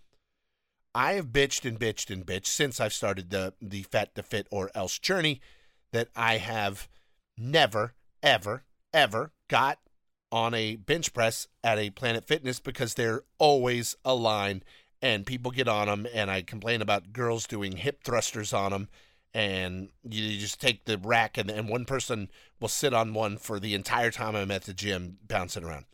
I 0.93 1.13
have 1.13 1.27
bitched 1.27 1.67
and 1.67 1.79
bitched 1.79 2.12
and 2.12 2.25
bitched 2.25 2.47
since 2.47 2.79
I've 2.79 2.93
started 2.93 3.32
the 3.32 3.53
the 3.60 3.84
fat 3.84 4.13
to 4.15 4.21
fit 4.21 4.47
or 4.51 4.69
else 4.75 4.99
journey 4.99 5.41
that 5.91 6.10
I 6.15 6.38
have 6.38 6.88
never 7.38 7.95
ever 8.21 8.63
ever 8.93 9.32
got 9.47 9.79
on 10.32 10.53
a 10.53 10.75
bench 10.75 11.13
press 11.13 11.47
at 11.63 11.77
a 11.77 11.91
Planet 11.91 12.25
Fitness 12.25 12.60
because 12.60 12.93
they're 12.93 13.23
always 13.38 13.95
a 14.03 14.15
line 14.15 14.63
and 15.01 15.25
people 15.25 15.51
get 15.51 15.67
on 15.67 15.88
them. 15.88 16.08
And 16.13 16.32
I 16.32 16.41
complain 16.41 16.82
about 16.82 17.13
girls 17.13 17.45
doing 17.45 17.77
hip 17.77 18.03
thrusters 18.03 18.53
on 18.53 18.71
them. 18.71 18.89
And 19.36 19.89
you 20.08 20.38
just 20.38 20.62
take 20.62 20.86
the 20.86 20.99
rack, 20.99 21.39
and, 21.39 21.49
and 21.49 21.67
one 21.67 21.86
person 21.86 22.29
will 22.60 22.67
sit 22.67 22.93
on 22.93 23.15
one 23.15 23.38
for 23.38 23.60
the 23.60 23.73
entire 23.73 24.12
time 24.12 24.36
I'm 24.36 24.51
at 24.51 24.65
the 24.65 24.75
gym 24.75 25.17
bouncing 25.27 25.63
around. 25.63 25.86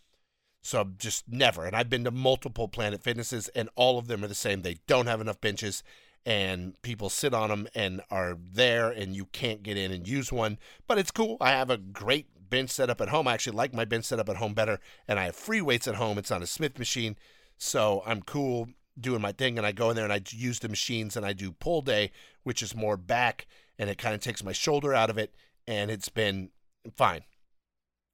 So 0.61 0.89
just 0.97 1.23
never. 1.29 1.63
And 1.63 1.73
I've 1.73 1.89
been 1.89 2.03
to 2.03 2.11
multiple 2.11 2.67
Planet 2.67 3.01
Fitnesses, 3.01 3.47
and 3.55 3.69
all 3.75 3.97
of 3.97 4.07
them 4.07 4.25
are 4.25 4.27
the 4.27 4.35
same. 4.35 4.61
They 4.61 4.79
don't 4.87 5.07
have 5.07 5.21
enough 5.21 5.39
benches, 5.39 5.83
and 6.25 6.79
people 6.81 7.09
sit 7.09 7.33
on 7.33 7.49
them 7.49 7.69
and 7.73 8.01
are 8.11 8.37
there, 8.37 8.89
and 8.89 9.15
you 9.15 9.25
can't 9.27 9.63
get 9.63 9.77
in 9.77 9.93
and 9.93 10.05
use 10.05 10.33
one. 10.33 10.57
But 10.85 10.97
it's 10.97 11.11
cool. 11.11 11.37
I 11.39 11.51
have 11.51 11.69
a 11.69 11.77
great 11.77 12.27
bench 12.49 12.69
setup 12.69 13.01
at 13.01 13.09
home. 13.09 13.27
I 13.27 13.33
actually 13.33 13.55
like 13.55 13.73
my 13.73 13.85
bench 13.85 14.05
setup 14.05 14.29
at 14.29 14.37
home 14.37 14.53
better, 14.53 14.79
and 15.07 15.19
I 15.19 15.25
have 15.25 15.35
free 15.35 15.61
weights 15.61 15.87
at 15.87 15.95
home. 15.95 16.17
It's 16.17 16.31
on 16.31 16.43
a 16.43 16.47
Smith 16.47 16.79
machine, 16.79 17.15
so 17.57 18.03
I'm 18.05 18.21
cool 18.21 18.69
doing 18.99 19.21
my 19.21 19.31
thing. 19.31 19.57
And 19.57 19.65
I 19.65 19.71
go 19.71 19.89
in 19.89 19.95
there 19.95 20.05
and 20.05 20.13
I 20.13 20.21
use 20.29 20.59
the 20.59 20.69
machines 20.69 21.15
and 21.15 21.25
I 21.25 21.33
do 21.33 21.51
pull 21.51 21.81
day, 21.81 22.11
which 22.43 22.61
is 22.61 22.75
more 22.75 22.97
back, 22.97 23.47
and 23.77 23.89
it 23.89 23.97
kind 23.97 24.15
of 24.15 24.21
takes 24.21 24.43
my 24.43 24.53
shoulder 24.53 24.93
out 24.93 25.09
of 25.09 25.17
it, 25.17 25.33
and 25.67 25.89
it's 25.89 26.09
been 26.09 26.49
fine. 26.95 27.21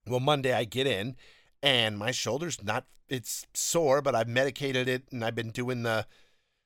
Well, 0.07 0.19
Monday 0.19 0.53
I 0.53 0.65
get 0.65 0.87
in, 0.87 1.15
and 1.63 1.97
my 1.97 2.11
shoulder's 2.11 2.63
not 2.63 2.85
it's 3.07 3.45
sore, 3.53 4.01
but 4.01 4.15
I've 4.15 4.27
medicated 4.27 4.87
it, 4.87 5.03
and 5.11 5.23
I've 5.23 5.35
been 5.35 5.51
doing 5.51 5.83
the 5.83 6.07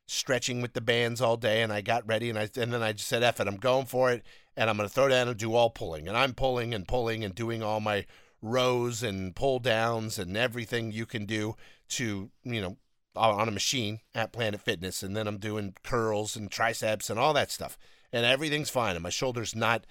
stretching 0.10 0.60
with 0.60 0.74
the 0.74 0.82
bands 0.82 1.22
all 1.22 1.38
day 1.38 1.62
and 1.62 1.72
I 1.72 1.82
got 1.82 2.08
ready 2.08 2.32
and 2.32 2.40
I 2.40 2.50
and 2.58 2.74
then 2.74 2.82
I 2.82 2.94
just 2.94 3.08
said 3.08 3.22
F 3.22 3.40
it, 3.40 3.48
I'm 3.48 3.58
going 3.58 3.86
for 3.86 4.12
it 4.12 4.24
and 4.60 4.70
I'm 4.70 4.76
gonna 4.76 4.90
throw 4.90 5.08
down 5.08 5.30
and 5.30 5.38
do 5.38 5.56
all 5.56 5.70
pulling. 5.70 6.10
And 6.10 6.18
I'm 6.18 6.34
pulling 6.34 6.74
and 6.74 6.86
pulling 6.86 7.24
and 7.24 7.34
doing 7.34 7.64
all 7.64 7.80
my 7.80 8.06
rows 8.42 9.02
and 9.02 9.34
pull 9.34 9.60
downs 9.60 10.20
and 10.20 10.36
everything 10.36 10.92
you 10.92 11.06
can 11.06 11.26
do 11.26 11.56
to, 11.92 12.30
you 12.44 12.62
know, 12.62 12.76
on 13.16 13.48
a 13.48 13.52
machine 13.52 14.02
at 14.14 14.34
Planet 14.34 14.60
Fitness. 14.60 15.02
And 15.02 15.16
then 15.16 15.28
I'm 15.28 15.38
doing 15.38 15.76
curls 15.82 16.36
and 16.36 16.52
triceps 16.52 17.10
and 17.10 17.18
all 17.18 17.34
that 17.34 17.52
stuff. 17.52 17.78
And 18.12 18.26
everything's 18.26 18.70
fine. 18.70 18.98
And 18.98 19.04
my 19.04 19.10
shoulder's 19.10 19.56
not 19.56 19.86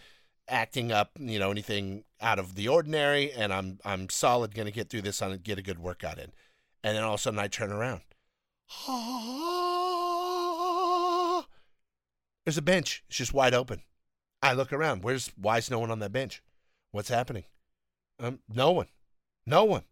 acting 0.49 0.93
up, 0.93 1.13
you 1.19 1.39
know, 1.39 1.51
anything 1.51 2.05
out 2.21 2.39
of 2.39 2.55
the 2.55 2.69
ordinary. 2.69 3.33
And 3.33 3.55
I'm 3.55 3.79
I'm 3.87 4.11
solid 4.11 4.55
gonna 4.55 4.71
get 4.71 4.91
through 4.91 5.03
this 5.03 5.23
and 5.23 5.43
get 5.43 5.59
a 5.59 5.63
good 5.63 5.79
workout 5.79 6.19
in. 6.19 6.31
And 6.85 6.95
then 6.95 7.05
all 7.05 7.15
of 7.15 7.21
a 7.21 7.23
sudden 7.23 7.41
I 7.41 7.49
turn 7.49 7.73
around. 7.73 8.03
There's 12.45 12.59
a 12.59 12.63
bench. 12.63 13.03
It's 13.09 13.17
just 13.17 13.33
wide 13.33 13.55
open. 13.55 13.83
I 14.43 14.53
look 14.53 14.73
around. 14.73 15.03
Where's 15.03 15.33
why 15.37 15.59
is 15.59 15.71
no 15.71 15.79
one 15.79 15.91
on 15.91 15.99
that 16.01 16.13
bench? 16.13 16.43
What's 16.93 17.09
happening? 17.09 17.45
Um, 18.21 18.41
no 18.49 18.73
one, 18.73 18.87
no 19.47 19.65
one. 19.65 19.83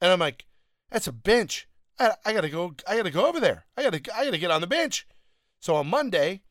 And 0.00 0.10
I'm 0.10 0.20
like, 0.20 0.46
that's 0.90 1.06
a 1.06 1.12
bench. 1.12 1.68
I, 1.98 2.12
I 2.24 2.32
gotta 2.32 2.48
go. 2.48 2.74
I 2.88 2.96
gotta 2.96 3.10
go 3.10 3.26
over 3.26 3.40
there. 3.40 3.64
I 3.76 3.82
gotta. 3.82 4.00
I 4.14 4.24
gotta 4.24 4.38
get 4.38 4.50
on 4.50 4.60
the 4.60 4.66
bench. 4.66 5.06
So 5.60 5.76
on 5.76 5.86
Monday, 5.86 6.42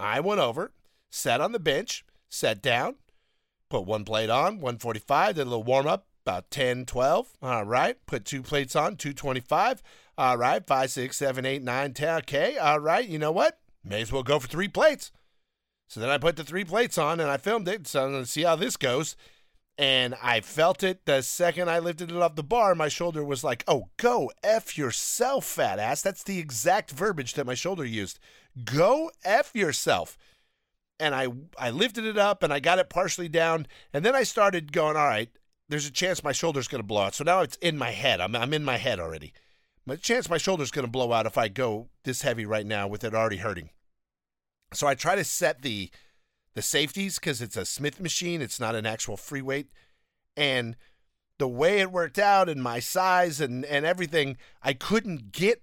I 0.00 0.20
went 0.20 0.40
over, 0.40 0.72
sat 1.10 1.40
on 1.40 1.52
the 1.52 1.58
bench, 1.58 2.04
sat 2.28 2.62
down, 2.62 2.96
put 3.68 3.84
one 3.84 4.04
plate 4.04 4.30
on, 4.30 4.60
145, 4.60 5.34
did 5.34 5.42
a 5.42 5.44
little 5.44 5.62
warm 5.62 5.86
up, 5.86 6.06
about 6.26 6.50
10, 6.50 6.86
12. 6.86 7.34
All 7.42 7.64
right. 7.64 7.96
Put 8.06 8.24
two 8.24 8.42
plates 8.42 8.74
on, 8.74 8.96
225. 8.96 9.82
All 10.18 10.36
right. 10.36 10.66
5, 10.66 10.90
6, 10.90 11.16
7, 11.16 11.46
8, 11.46 11.62
9, 11.62 11.92
10. 11.92 12.16
Okay. 12.18 12.56
All 12.58 12.80
right. 12.80 13.06
You 13.06 13.18
know 13.18 13.30
what? 13.30 13.58
May 13.84 14.02
as 14.02 14.10
well 14.10 14.24
go 14.24 14.38
for 14.38 14.48
three 14.48 14.68
plates. 14.68 15.12
So 15.88 16.00
then 16.00 16.10
I 16.10 16.18
put 16.18 16.36
the 16.36 16.44
three 16.44 16.64
plates 16.64 16.98
on 16.98 17.20
and 17.20 17.30
I 17.30 17.36
filmed 17.36 17.68
it. 17.68 17.86
So 17.86 18.04
I'm 18.04 18.12
going 18.12 18.24
to 18.24 18.30
see 18.30 18.42
how 18.42 18.56
this 18.56 18.76
goes. 18.76 19.16
And 19.78 20.14
I 20.22 20.40
felt 20.40 20.82
it 20.82 21.04
the 21.04 21.22
second 21.22 21.68
I 21.68 21.80
lifted 21.80 22.10
it 22.10 22.16
off 22.16 22.34
the 22.34 22.42
bar. 22.42 22.74
My 22.74 22.88
shoulder 22.88 23.22
was 23.22 23.44
like, 23.44 23.62
oh, 23.68 23.90
go 23.98 24.30
F 24.42 24.78
yourself, 24.78 25.44
fat 25.44 25.78
ass. 25.78 26.00
That's 26.00 26.22
the 26.22 26.38
exact 26.38 26.90
verbiage 26.90 27.34
that 27.34 27.46
my 27.46 27.54
shoulder 27.54 27.84
used. 27.84 28.18
Go 28.64 29.10
F 29.24 29.54
yourself. 29.54 30.16
And 30.98 31.14
I, 31.14 31.28
I 31.58 31.68
lifted 31.70 32.06
it 32.06 32.16
up 32.16 32.42
and 32.42 32.52
I 32.52 32.58
got 32.58 32.78
it 32.78 32.88
partially 32.88 33.28
down. 33.28 33.66
And 33.92 34.02
then 34.02 34.14
I 34.14 34.22
started 34.22 34.72
going, 34.72 34.96
all 34.96 35.06
right, 35.06 35.28
there's 35.68 35.86
a 35.86 35.92
chance 35.92 36.24
my 36.24 36.32
shoulder's 36.32 36.68
going 36.68 36.82
to 36.82 36.86
blow 36.86 37.02
out. 37.02 37.14
So 37.14 37.24
now 37.24 37.40
it's 37.40 37.56
in 37.56 37.76
my 37.76 37.90
head. 37.90 38.20
I'm, 38.20 38.34
I'm 38.34 38.54
in 38.54 38.64
my 38.64 38.78
head 38.78 38.98
already. 38.98 39.34
My 39.84 39.96
chance 39.96 40.30
my 40.30 40.38
shoulder's 40.38 40.70
going 40.70 40.86
to 40.86 40.90
blow 40.90 41.12
out 41.12 41.26
if 41.26 41.36
I 41.36 41.48
go 41.48 41.88
this 42.04 42.22
heavy 42.22 42.46
right 42.46 42.66
now 42.66 42.88
with 42.88 43.04
it 43.04 43.14
already 43.14 43.36
hurting. 43.36 43.70
So 44.76 44.86
I 44.86 44.94
try 44.94 45.14
to 45.14 45.24
set 45.24 45.62
the 45.62 45.90
the 46.54 46.62
safeties 46.62 47.18
because 47.18 47.42
it's 47.42 47.56
a 47.56 47.66
Smith 47.66 48.00
machine. 48.00 48.40
It's 48.40 48.58
not 48.58 48.74
an 48.74 48.86
actual 48.86 49.16
free 49.16 49.42
weight. 49.42 49.68
And 50.36 50.76
the 51.38 51.48
way 51.48 51.80
it 51.80 51.92
worked 51.92 52.18
out 52.18 52.48
and 52.48 52.62
my 52.62 52.80
size 52.80 53.42
and, 53.42 53.64
and 53.66 53.84
everything, 53.84 54.38
I 54.62 54.72
couldn't 54.72 55.32
get 55.32 55.62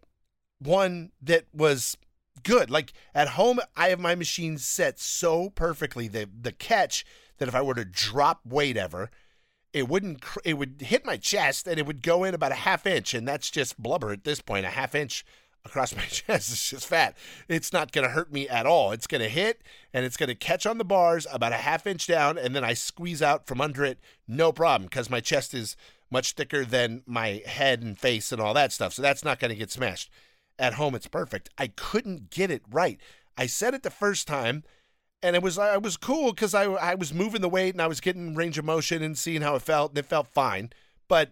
one 0.60 1.12
that 1.19 1.45
was 1.52 1.97
good. 2.43 2.69
Like 2.69 2.93
at 3.15 3.30
home, 3.30 3.60
I 3.76 3.89
have 3.89 3.99
my 3.99 4.13
machine 4.13 4.58
set 4.58 4.99
so 4.99 5.49
perfectly. 5.49 6.08
The 6.08 6.30
the 6.39 6.52
catch 6.52 7.06
that 7.38 7.47
if 7.47 7.56
I 7.56 7.62
were 7.62 7.76
to 7.76 7.86
drop 7.86 8.41
weight 8.45 8.78
ever, 8.78 9.10
it 9.73 9.89
wouldn't 9.89 10.23
it 10.45 10.54
would 10.54 10.82
hit 10.82 11.06
my 11.06 11.17
chest 11.17 11.67
and 11.67 11.80
it 11.80 11.86
would 11.86 12.04
go 12.04 12.23
in 12.23 12.34
about 12.34 12.52
a 12.52 12.56
half 12.56 12.86
inch 12.86 13.13
and 13.13 13.28
that's 13.28 13.49
just 13.49 13.82
blubber 13.82 14.12
at 14.12 14.23
this 14.23 14.41
point 14.41 14.65
a 14.65 14.69
half 14.69 14.93
inch 14.93 15.26
across 15.65 15.95
my 15.95 16.04
chest. 16.10 16.52
It's 16.52 16.69
just 16.69 16.88
fat. 16.88 17.17
It's 17.47 17.73
not 17.73 17.91
going 17.91 18.08
to 18.08 18.13
hurt 18.13 18.32
me 18.32 18.47
at 18.47 18.65
all. 18.65 18.91
It's 18.91 19.08
going 19.08 19.21
to 19.21 19.30
hit 19.30 19.62
and 19.93 20.06
it's 20.06 20.17
going 20.17 20.30
to 20.30 20.36
catch 20.36 20.65
on 20.65 20.78
the 20.78 20.86
bars 20.86 21.28
about 21.32 21.54
a 21.54 21.58
half 21.58 21.88
inch 21.88 22.08
down 22.08 22.38
and 22.38 22.56
then 22.56 22.63
i 22.63 22.73
squeeze 22.73 23.21
out 23.21 23.47
from 23.47 23.62
under 23.62 23.86
it 23.86 23.99
no 24.28 24.52
problem 24.52 24.88
because 24.88 25.10
my 25.10 25.19
chest 25.19 25.54
is 25.54 25.76
much 26.10 26.34
thicker 26.34 26.65
than 26.65 27.04
my 27.06 27.41
head 27.45 27.82
and 27.82 27.97
face 27.97 28.32
and 28.32 28.41
all 28.41 28.54
that 28.54 28.71
stuff 28.71 28.93
so 28.93 29.02
that's 29.02 29.23
not 29.23 29.39
going 29.39 29.49
to 29.49 29.56
get 29.56 29.71
smashed. 29.71 30.12
At 30.60 30.76
home 30.76 30.95
it's 30.95 31.08
perfect. 31.08 31.49
I 31.58 31.67
couldn't 31.67 32.30
get 32.30 32.52
it 32.52 32.62
right. 32.69 32.99
I 33.38 33.47
said 33.47 33.73
it 33.73 33.84
the 33.84 33.89
first 33.89 34.28
time 34.28 34.63
and 35.23 35.36
it 35.36 35.41
was 35.41 35.58
I 35.58 35.78
was 35.78 35.97
cool 35.97 36.34
because 36.34 36.54
I 36.54 36.65
I 36.65 36.95
was 36.95 37.13
moving 37.13 37.41
the 37.41 37.49
weight 37.49 37.73
and 37.73 37.82
I 37.82 37.88
was 37.88 38.02
getting 38.02 38.36
range 38.36 38.58
of 38.58 38.65
motion 38.65 39.02
and 39.02 39.17
seeing 39.17 39.41
how 39.41 39.56
it 39.56 39.62
felt 39.62 39.91
and 39.91 39.97
it 39.97 40.06
felt 40.06 40.28
fine, 40.28 40.71
but 41.08 41.32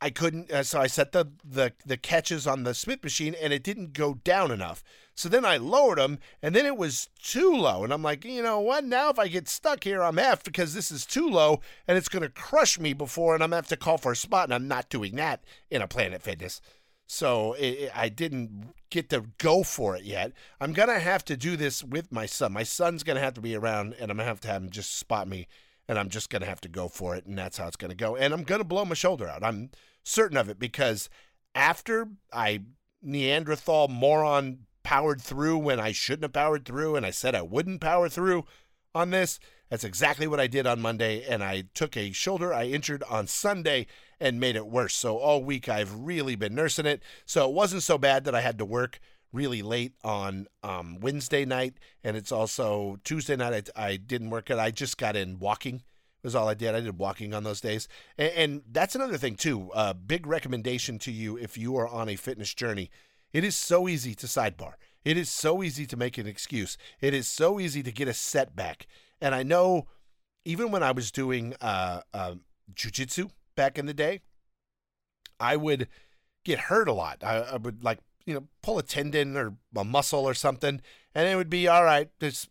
I 0.00 0.10
couldn't. 0.10 0.50
Uh, 0.50 0.62
so 0.62 0.80
I 0.80 0.88
set 0.88 1.12
the 1.12 1.26
the 1.44 1.72
the 1.84 1.96
catches 1.96 2.46
on 2.46 2.64
the 2.64 2.74
Smith 2.74 3.02
machine 3.02 3.34
and 3.40 3.52
it 3.52 3.62
didn't 3.62 3.92
go 3.92 4.14
down 4.14 4.50
enough. 4.50 4.84
So 5.14 5.30
then 5.30 5.46
I 5.46 5.56
lowered 5.56 5.98
them 5.98 6.18
and 6.42 6.54
then 6.54 6.66
it 6.66 6.76
was 6.76 7.08
too 7.22 7.56
low 7.56 7.82
and 7.82 7.92
I'm 7.92 8.02
like, 8.02 8.24
you 8.24 8.42
know 8.42 8.60
what? 8.60 8.84
Now 8.84 9.08
if 9.08 9.18
I 9.18 9.28
get 9.28 9.48
stuck 9.48 9.84
here, 9.84 10.02
I'm 10.02 10.16
effed 10.16 10.44
because 10.44 10.74
this 10.74 10.90
is 10.90 11.06
too 11.06 11.26
low 11.26 11.60
and 11.88 11.96
it's 11.96 12.10
gonna 12.10 12.28
crush 12.28 12.78
me 12.78 12.92
before 12.92 13.34
and 13.34 13.42
I'm 13.42 13.48
gonna 13.48 13.56
have 13.56 13.68
to 13.68 13.76
call 13.76 13.96
for 13.96 14.12
a 14.12 14.16
spot 14.16 14.44
and 14.44 14.54
I'm 14.54 14.68
not 14.68 14.90
doing 14.90 15.16
that 15.16 15.42
in 15.70 15.80
a 15.80 15.88
Planet 15.88 16.20
Fitness. 16.20 16.60
So 17.06 17.54
it, 17.54 17.90
I 17.94 18.08
didn't 18.08 18.74
get 18.90 19.10
to 19.10 19.26
go 19.38 19.62
for 19.62 19.96
it 19.96 20.04
yet. 20.04 20.32
I'm 20.60 20.74
to 20.74 20.98
have 20.98 21.24
to 21.26 21.36
do 21.36 21.56
this 21.56 21.82
with 21.82 22.12
my 22.12 22.26
son. 22.26 22.52
My 22.52 22.64
son's 22.64 23.02
to 23.04 23.20
have 23.20 23.34
to 23.34 23.40
be 23.40 23.54
around, 23.54 23.94
and 23.98 24.10
I'm 24.10 24.18
to 24.18 24.24
have 24.24 24.40
to 24.40 24.48
have 24.48 24.62
him 24.62 24.70
just 24.70 24.98
spot 24.98 25.28
me, 25.28 25.46
and 25.88 25.98
I'm 25.98 26.08
just 26.08 26.30
going 26.30 26.42
to 26.42 26.48
have 26.48 26.60
to 26.62 26.68
go 26.68 26.88
for 26.88 27.14
it, 27.16 27.26
and 27.26 27.38
that's 27.38 27.58
how 27.58 27.66
it's 27.66 27.76
going 27.76 27.90
to 27.90 27.96
go. 27.96 28.16
And 28.16 28.34
I'm 28.34 28.42
going 28.42 28.60
to 28.60 28.64
blow 28.64 28.84
my 28.84 28.94
shoulder 28.94 29.28
out. 29.28 29.44
I'm 29.44 29.70
certain 30.02 30.36
of 30.36 30.48
it 30.48 30.58
because 30.58 31.08
after 31.54 32.08
I 32.32 32.62
Neanderthal 33.02 33.88
moron 33.88 34.66
powered 34.82 35.20
through 35.20 35.58
when 35.58 35.80
I 35.80 35.92
shouldn't 35.92 36.24
have 36.24 36.32
powered 36.32 36.64
through, 36.64 36.96
and 36.96 37.06
I 37.06 37.10
said 37.10 37.34
I 37.34 37.42
wouldn't 37.42 37.80
power 37.80 38.08
through 38.08 38.44
on 38.94 39.10
this, 39.10 39.38
that's 39.68 39.84
exactly 39.84 40.26
what 40.26 40.40
I 40.40 40.46
did 40.46 40.66
on 40.66 40.80
Monday, 40.80 41.24
and 41.24 41.42
I 41.42 41.64
took 41.74 41.96
a 41.96 42.12
shoulder 42.12 42.54
I 42.54 42.64
injured 42.66 43.02
on 43.10 43.26
Sunday 43.26 43.86
and 44.20 44.40
made 44.40 44.56
it 44.56 44.66
worse. 44.66 44.94
So 44.94 45.18
all 45.18 45.42
week 45.42 45.68
I've 45.68 45.92
really 45.92 46.36
been 46.36 46.54
nursing 46.54 46.86
it. 46.86 47.02
So 47.24 47.48
it 47.48 47.54
wasn't 47.54 47.82
so 47.82 47.98
bad 47.98 48.24
that 48.24 48.34
I 48.34 48.40
had 48.40 48.58
to 48.58 48.64
work 48.64 49.00
really 49.36 49.62
late 49.62 49.92
on 50.02 50.48
um, 50.62 50.98
Wednesday 51.00 51.44
night, 51.44 51.74
and 52.02 52.16
it's 52.16 52.32
also 52.32 52.98
Tuesday 53.04 53.36
night. 53.36 53.70
I, 53.76 53.86
I 53.86 53.96
didn't 53.96 54.30
work 54.30 54.50
it. 54.50 54.58
I 54.58 54.70
just 54.70 54.96
got 54.96 55.14
in 55.14 55.38
walking. 55.38 55.82
Was 56.22 56.34
all 56.34 56.48
I 56.48 56.54
did. 56.54 56.74
I 56.74 56.80
did 56.80 56.98
walking 56.98 57.32
on 57.34 57.44
those 57.44 57.60
days, 57.60 57.86
and, 58.18 58.32
and 58.32 58.62
that's 58.72 58.96
another 58.96 59.16
thing 59.16 59.36
too. 59.36 59.70
A 59.74 59.78
uh, 59.78 59.92
big 59.92 60.26
recommendation 60.26 60.98
to 61.00 61.12
you 61.12 61.36
if 61.36 61.56
you 61.56 61.76
are 61.76 61.86
on 61.86 62.08
a 62.08 62.16
fitness 62.16 62.52
journey. 62.52 62.90
It 63.32 63.44
is 63.44 63.54
so 63.54 63.86
easy 63.86 64.14
to 64.16 64.26
sidebar. 64.26 64.72
It 65.04 65.16
is 65.16 65.30
so 65.30 65.62
easy 65.62 65.86
to 65.86 65.96
make 65.96 66.18
an 66.18 66.26
excuse. 66.26 66.76
It 67.00 67.14
is 67.14 67.28
so 67.28 67.60
easy 67.60 67.82
to 67.84 67.92
get 67.92 68.08
a 68.08 68.14
setback. 68.14 68.88
And 69.20 69.36
I 69.36 69.44
know, 69.44 69.86
even 70.44 70.72
when 70.72 70.82
I 70.82 70.90
was 70.90 71.12
doing 71.12 71.54
uh, 71.60 72.00
uh, 72.12 72.34
jujitsu 72.74 73.30
back 73.54 73.78
in 73.78 73.86
the 73.86 73.94
day, 73.94 74.22
I 75.38 75.56
would 75.56 75.86
get 76.44 76.58
hurt 76.58 76.88
a 76.88 76.92
lot. 76.92 77.22
I, 77.22 77.36
I, 77.36 77.56
would 77.56 77.84
like, 77.84 77.98
you 78.26 78.34
know, 78.34 78.44
pull 78.62 78.78
a 78.78 78.82
tendon 78.82 79.36
or 79.36 79.54
a 79.74 79.84
muscle 79.84 80.28
or 80.28 80.34
something, 80.34 80.80
and 81.14 81.28
it 81.28 81.36
would 81.36 81.50
be 81.50 81.68
all 81.68 81.84
right. 81.84 82.10
There's 82.18 82.48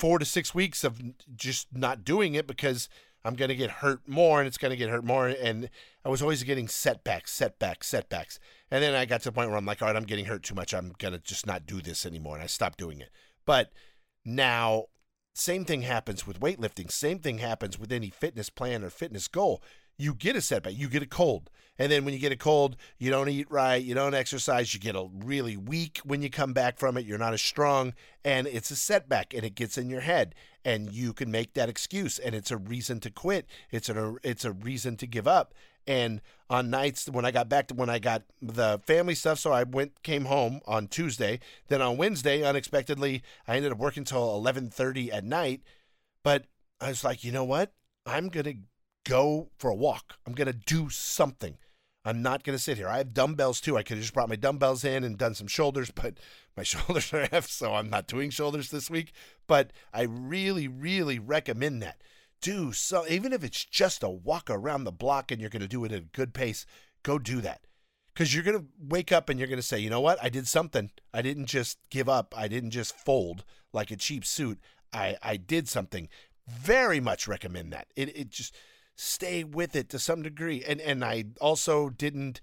four 0.00 0.18
to 0.18 0.24
six 0.24 0.54
weeks 0.54 0.82
of 0.82 1.00
just 1.36 1.68
not 1.72 2.04
doing 2.04 2.34
it 2.34 2.46
because 2.46 2.88
I'm 3.24 3.34
going 3.34 3.48
to 3.48 3.54
get 3.54 3.70
hurt 3.70 4.06
more 4.06 4.40
and 4.40 4.46
it's 4.46 4.58
going 4.58 4.70
to 4.70 4.76
get 4.76 4.90
hurt 4.90 5.04
more. 5.04 5.28
And 5.28 5.70
I 6.04 6.08
was 6.08 6.20
always 6.20 6.42
getting 6.42 6.68
setbacks, 6.68 7.32
setbacks, 7.32 7.88
setbacks. 7.88 8.38
And 8.70 8.82
then 8.82 8.94
I 8.94 9.06
got 9.06 9.22
to 9.22 9.28
the 9.28 9.32
point 9.32 9.48
where 9.48 9.56
I'm 9.56 9.64
like, 9.64 9.80
all 9.80 9.88
right, 9.88 9.96
I'm 9.96 10.04
getting 10.04 10.26
hurt 10.26 10.42
too 10.42 10.54
much. 10.54 10.74
I'm 10.74 10.94
going 10.98 11.14
to 11.14 11.20
just 11.20 11.46
not 11.46 11.66
do 11.66 11.80
this 11.80 12.04
anymore. 12.04 12.34
And 12.34 12.44
I 12.44 12.48
stopped 12.48 12.78
doing 12.78 13.00
it. 13.00 13.10
But 13.46 13.72
now, 14.24 14.86
same 15.34 15.64
thing 15.64 15.82
happens 15.82 16.26
with 16.26 16.40
weightlifting. 16.40 16.90
Same 16.90 17.18
thing 17.18 17.38
happens 17.38 17.78
with 17.78 17.92
any 17.92 18.10
fitness 18.10 18.50
plan 18.50 18.84
or 18.84 18.90
fitness 18.90 19.28
goal 19.28 19.62
you 19.98 20.14
get 20.14 20.36
a 20.36 20.40
setback, 20.40 20.74
you 20.76 20.88
get 20.88 21.02
a 21.02 21.06
cold. 21.06 21.50
And 21.78 21.90
then 21.90 22.04
when 22.04 22.14
you 22.14 22.20
get 22.20 22.30
a 22.30 22.36
cold, 22.36 22.76
you 22.98 23.10
don't 23.10 23.28
eat 23.28 23.50
right, 23.50 23.82
you 23.82 23.94
don't 23.94 24.14
exercise, 24.14 24.72
you 24.72 24.78
get 24.78 24.94
a 24.94 25.08
really 25.12 25.56
weak 25.56 25.98
when 26.04 26.22
you 26.22 26.30
come 26.30 26.52
back 26.52 26.78
from 26.78 26.96
it, 26.96 27.04
you're 27.04 27.18
not 27.18 27.34
as 27.34 27.42
strong, 27.42 27.94
and 28.24 28.46
it's 28.46 28.70
a 28.70 28.76
setback 28.76 29.34
and 29.34 29.44
it 29.44 29.56
gets 29.56 29.76
in 29.76 29.90
your 29.90 30.02
head 30.02 30.36
and 30.64 30.92
you 30.92 31.12
can 31.12 31.30
make 31.30 31.54
that 31.54 31.68
excuse 31.68 32.18
and 32.18 32.34
it's 32.34 32.52
a 32.52 32.56
reason 32.56 33.00
to 33.00 33.10
quit. 33.10 33.46
It's 33.70 33.88
a 33.88 34.14
it's 34.22 34.44
a 34.44 34.52
reason 34.52 34.96
to 34.98 35.06
give 35.06 35.26
up. 35.26 35.52
And 35.86 36.22
on 36.48 36.70
nights 36.70 37.10
when 37.10 37.24
I 37.24 37.30
got 37.30 37.48
back 37.48 37.66
to 37.68 37.74
when 37.74 37.90
I 37.90 37.98
got 37.98 38.22
the 38.40 38.80
family 38.86 39.14
stuff, 39.14 39.38
so 39.38 39.52
I 39.52 39.64
went 39.64 40.02
came 40.02 40.26
home 40.26 40.60
on 40.66 40.86
Tuesday. 40.86 41.40
Then 41.68 41.82
on 41.82 41.96
Wednesday, 41.96 42.42
unexpectedly, 42.42 43.22
I 43.46 43.56
ended 43.56 43.72
up 43.72 43.78
working 43.78 44.06
eleven 44.10 44.70
thirty 44.70 45.12
at 45.12 45.24
night. 45.24 45.62
But 46.22 46.46
I 46.80 46.88
was 46.88 47.04
like, 47.04 47.24
you 47.24 47.32
know 47.32 47.44
what? 47.44 47.72
I'm 48.06 48.28
gonna 48.28 48.54
go 49.04 49.50
for 49.56 49.70
a 49.70 49.74
walk. 49.74 50.16
I'm 50.26 50.34
going 50.34 50.46
to 50.46 50.52
do 50.52 50.90
something. 50.90 51.56
I'm 52.04 52.20
not 52.20 52.44
going 52.44 52.56
to 52.56 52.62
sit 52.62 52.76
here. 52.76 52.88
I 52.88 52.98
have 52.98 53.14
dumbbells 53.14 53.60
too. 53.60 53.78
I 53.78 53.82
could 53.82 53.96
have 53.96 54.02
just 54.02 54.12
brought 54.12 54.28
my 54.28 54.36
dumbbells 54.36 54.84
in 54.84 55.04
and 55.04 55.16
done 55.16 55.34
some 55.34 55.46
shoulders, 55.46 55.90
but 55.94 56.18
my 56.56 56.62
shoulders 56.64 57.12
are 57.12 57.28
F, 57.32 57.48
so 57.48 57.74
I'm 57.74 57.90
not 57.90 58.06
doing 58.06 58.30
shoulders 58.30 58.70
this 58.70 58.90
week. 58.90 59.12
But 59.46 59.72
I 59.92 60.02
really, 60.02 60.68
really 60.68 61.18
recommend 61.18 61.82
that. 61.82 62.02
Do 62.40 62.72
so, 62.72 63.06
even 63.08 63.32
if 63.32 63.42
it's 63.42 63.64
just 63.64 64.02
a 64.02 64.10
walk 64.10 64.50
around 64.50 64.84
the 64.84 64.92
block 64.92 65.30
and 65.30 65.40
you're 65.40 65.48
going 65.48 65.62
to 65.62 65.68
do 65.68 65.84
it 65.84 65.92
at 65.92 65.98
a 65.98 66.02
good 66.12 66.34
pace, 66.34 66.66
go 67.02 67.18
do 67.18 67.40
that. 67.40 67.62
Because 68.12 68.34
you're 68.34 68.44
going 68.44 68.58
to 68.58 68.66
wake 68.78 69.12
up 69.12 69.28
and 69.28 69.38
you're 69.38 69.48
going 69.48 69.58
to 69.58 69.62
say, 69.62 69.78
you 69.78 69.88
know 69.88 70.00
what? 70.00 70.22
I 70.22 70.28
did 70.28 70.46
something. 70.46 70.90
I 71.12 71.22
didn't 71.22 71.46
just 71.46 71.78
give 71.90 72.08
up. 72.08 72.34
I 72.36 72.46
didn't 72.48 72.70
just 72.70 72.96
fold 72.96 73.44
like 73.72 73.90
a 73.90 73.96
cheap 73.96 74.26
suit. 74.26 74.60
I, 74.92 75.16
I 75.22 75.36
did 75.36 75.68
something. 75.68 76.08
Very 76.46 77.00
much 77.00 77.26
recommend 77.26 77.72
that. 77.72 77.88
It, 77.96 78.16
it 78.16 78.28
just 78.28 78.54
stay 78.96 79.44
with 79.44 79.74
it 79.76 79.88
to 79.90 79.98
some 79.98 80.22
degree. 80.22 80.62
And 80.66 80.80
and 80.80 81.04
I 81.04 81.26
also 81.40 81.88
didn't. 81.88 82.40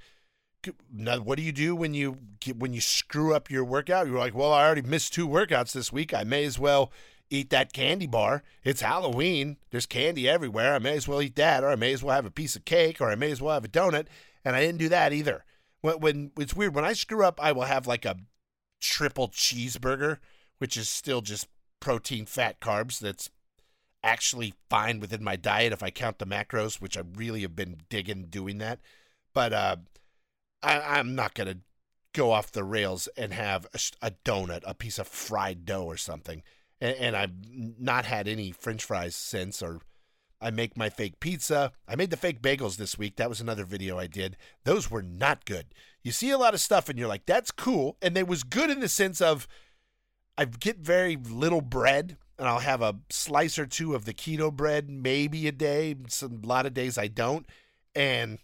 What 0.93 1.37
do 1.37 1.43
you 1.43 1.51
do 1.51 1.75
when 1.75 1.95
you 1.95 2.17
when 2.55 2.73
you 2.73 2.81
screw 2.81 3.33
up 3.33 3.49
your 3.49 3.63
workout? 3.63 4.07
You're 4.07 4.19
like, 4.19 4.35
well, 4.35 4.53
I 4.53 4.65
already 4.65 4.83
missed 4.83 5.13
two 5.13 5.27
workouts 5.27 5.71
this 5.71 5.91
week. 5.91 6.13
I 6.13 6.23
may 6.23 6.43
as 6.43 6.59
well 6.59 6.91
eat 7.31 7.49
that 7.49 7.73
candy 7.73 8.05
bar. 8.05 8.43
It's 8.63 8.81
Halloween. 8.81 9.57
There's 9.71 9.85
candy 9.87 10.29
everywhere. 10.29 10.75
I 10.75 10.79
may 10.79 10.95
as 10.95 11.07
well 11.07 11.21
eat 11.21 11.35
that, 11.37 11.63
or 11.63 11.69
I 11.69 11.75
may 11.75 11.93
as 11.93 12.03
well 12.03 12.15
have 12.15 12.25
a 12.25 12.31
piece 12.31 12.55
of 12.55 12.65
cake, 12.65 13.01
or 13.01 13.09
I 13.09 13.15
may 13.15 13.31
as 13.31 13.41
well 13.41 13.53
have 13.55 13.65
a 13.65 13.69
donut. 13.69 14.07
And 14.45 14.55
I 14.55 14.61
didn't 14.61 14.79
do 14.79 14.89
that 14.89 15.13
either. 15.13 15.45
When, 15.81 15.99
when 15.99 16.31
it's 16.37 16.55
weird 16.55 16.75
when 16.75 16.85
I 16.85 16.93
screw 16.93 17.25
up, 17.25 17.39
I 17.41 17.53
will 17.53 17.63
have 17.63 17.87
like 17.87 18.05
a 18.05 18.17
triple 18.79 19.29
cheeseburger, 19.29 20.17
which 20.59 20.77
is 20.77 20.89
still 20.89 21.21
just 21.21 21.47
protein, 21.79 22.25
fat, 22.25 22.59
carbs. 22.59 22.99
That's 22.99 23.31
actually 24.03 24.53
fine 24.69 24.99
within 24.99 25.23
my 25.23 25.35
diet 25.35 25.73
if 25.73 25.83
I 25.83 25.89
count 25.89 26.19
the 26.19 26.25
macros, 26.25 26.81
which 26.81 26.97
I 26.97 27.03
really 27.15 27.41
have 27.41 27.55
been 27.55 27.81
digging 27.89 28.25
doing 28.29 28.57
that. 28.59 28.79
But 29.33 29.53
uh, 29.53 29.75
I, 30.63 30.99
am 30.99 31.15
not 31.15 31.33
going 31.33 31.47
to 31.47 31.59
go 32.13 32.31
off 32.31 32.51
the 32.51 32.63
rails 32.63 33.07
and 33.15 33.33
have 33.33 33.65
a, 33.73 34.07
a, 34.07 34.11
donut, 34.25 34.63
a 34.65 34.73
piece 34.73 34.99
of 34.99 35.07
fried 35.07 35.65
dough 35.65 35.83
or 35.83 35.97
something. 35.97 36.43
And, 36.79 36.95
and 36.97 37.15
I've 37.15 37.33
not 37.47 38.05
had 38.05 38.27
any 38.27 38.51
french 38.51 38.83
fries 38.83 39.15
since, 39.15 39.61
or 39.61 39.81
I 40.41 40.51
make 40.51 40.75
my 40.75 40.89
fake 40.89 41.19
pizza. 41.19 41.71
I 41.87 41.95
made 41.95 42.09
the 42.09 42.17
fake 42.17 42.41
bagels 42.41 42.77
this 42.77 42.97
week. 42.97 43.15
That 43.15 43.29
was 43.29 43.39
another 43.39 43.63
video 43.63 43.97
I 43.97 44.07
did. 44.07 44.35
Those 44.63 44.89
were 44.89 45.03
not 45.03 45.45
good. 45.45 45.67
You 46.03 46.11
see 46.11 46.31
a 46.31 46.37
lot 46.37 46.53
of 46.53 46.59
stuff 46.59 46.89
and 46.89 46.97
you're 46.97 47.07
like, 47.07 47.25
that's 47.25 47.51
cool. 47.51 47.97
And 48.01 48.17
it 48.17 48.27
was 48.27 48.43
good 48.43 48.69
in 48.69 48.79
the 48.79 48.89
sense 48.89 49.21
of 49.21 49.47
I 50.37 50.45
get 50.45 50.79
very 50.79 51.15
little 51.15 51.61
bread 51.61 52.17
and 52.41 52.49
I'll 52.49 52.58
have 52.58 52.82
a 52.82 52.97
slice 53.12 53.60
or 53.60 53.67
two 53.67 53.93
of 53.93 54.06
the 54.06 54.15
keto 54.15 54.51
bread, 54.51 54.89
maybe 54.89 55.47
a 55.47 55.51
day. 55.51 55.95
Some 56.08 56.41
a 56.43 56.47
lot 56.47 56.65
of 56.65 56.73
days 56.73 56.97
I 56.97 57.06
don't, 57.06 57.45
and 57.93 58.39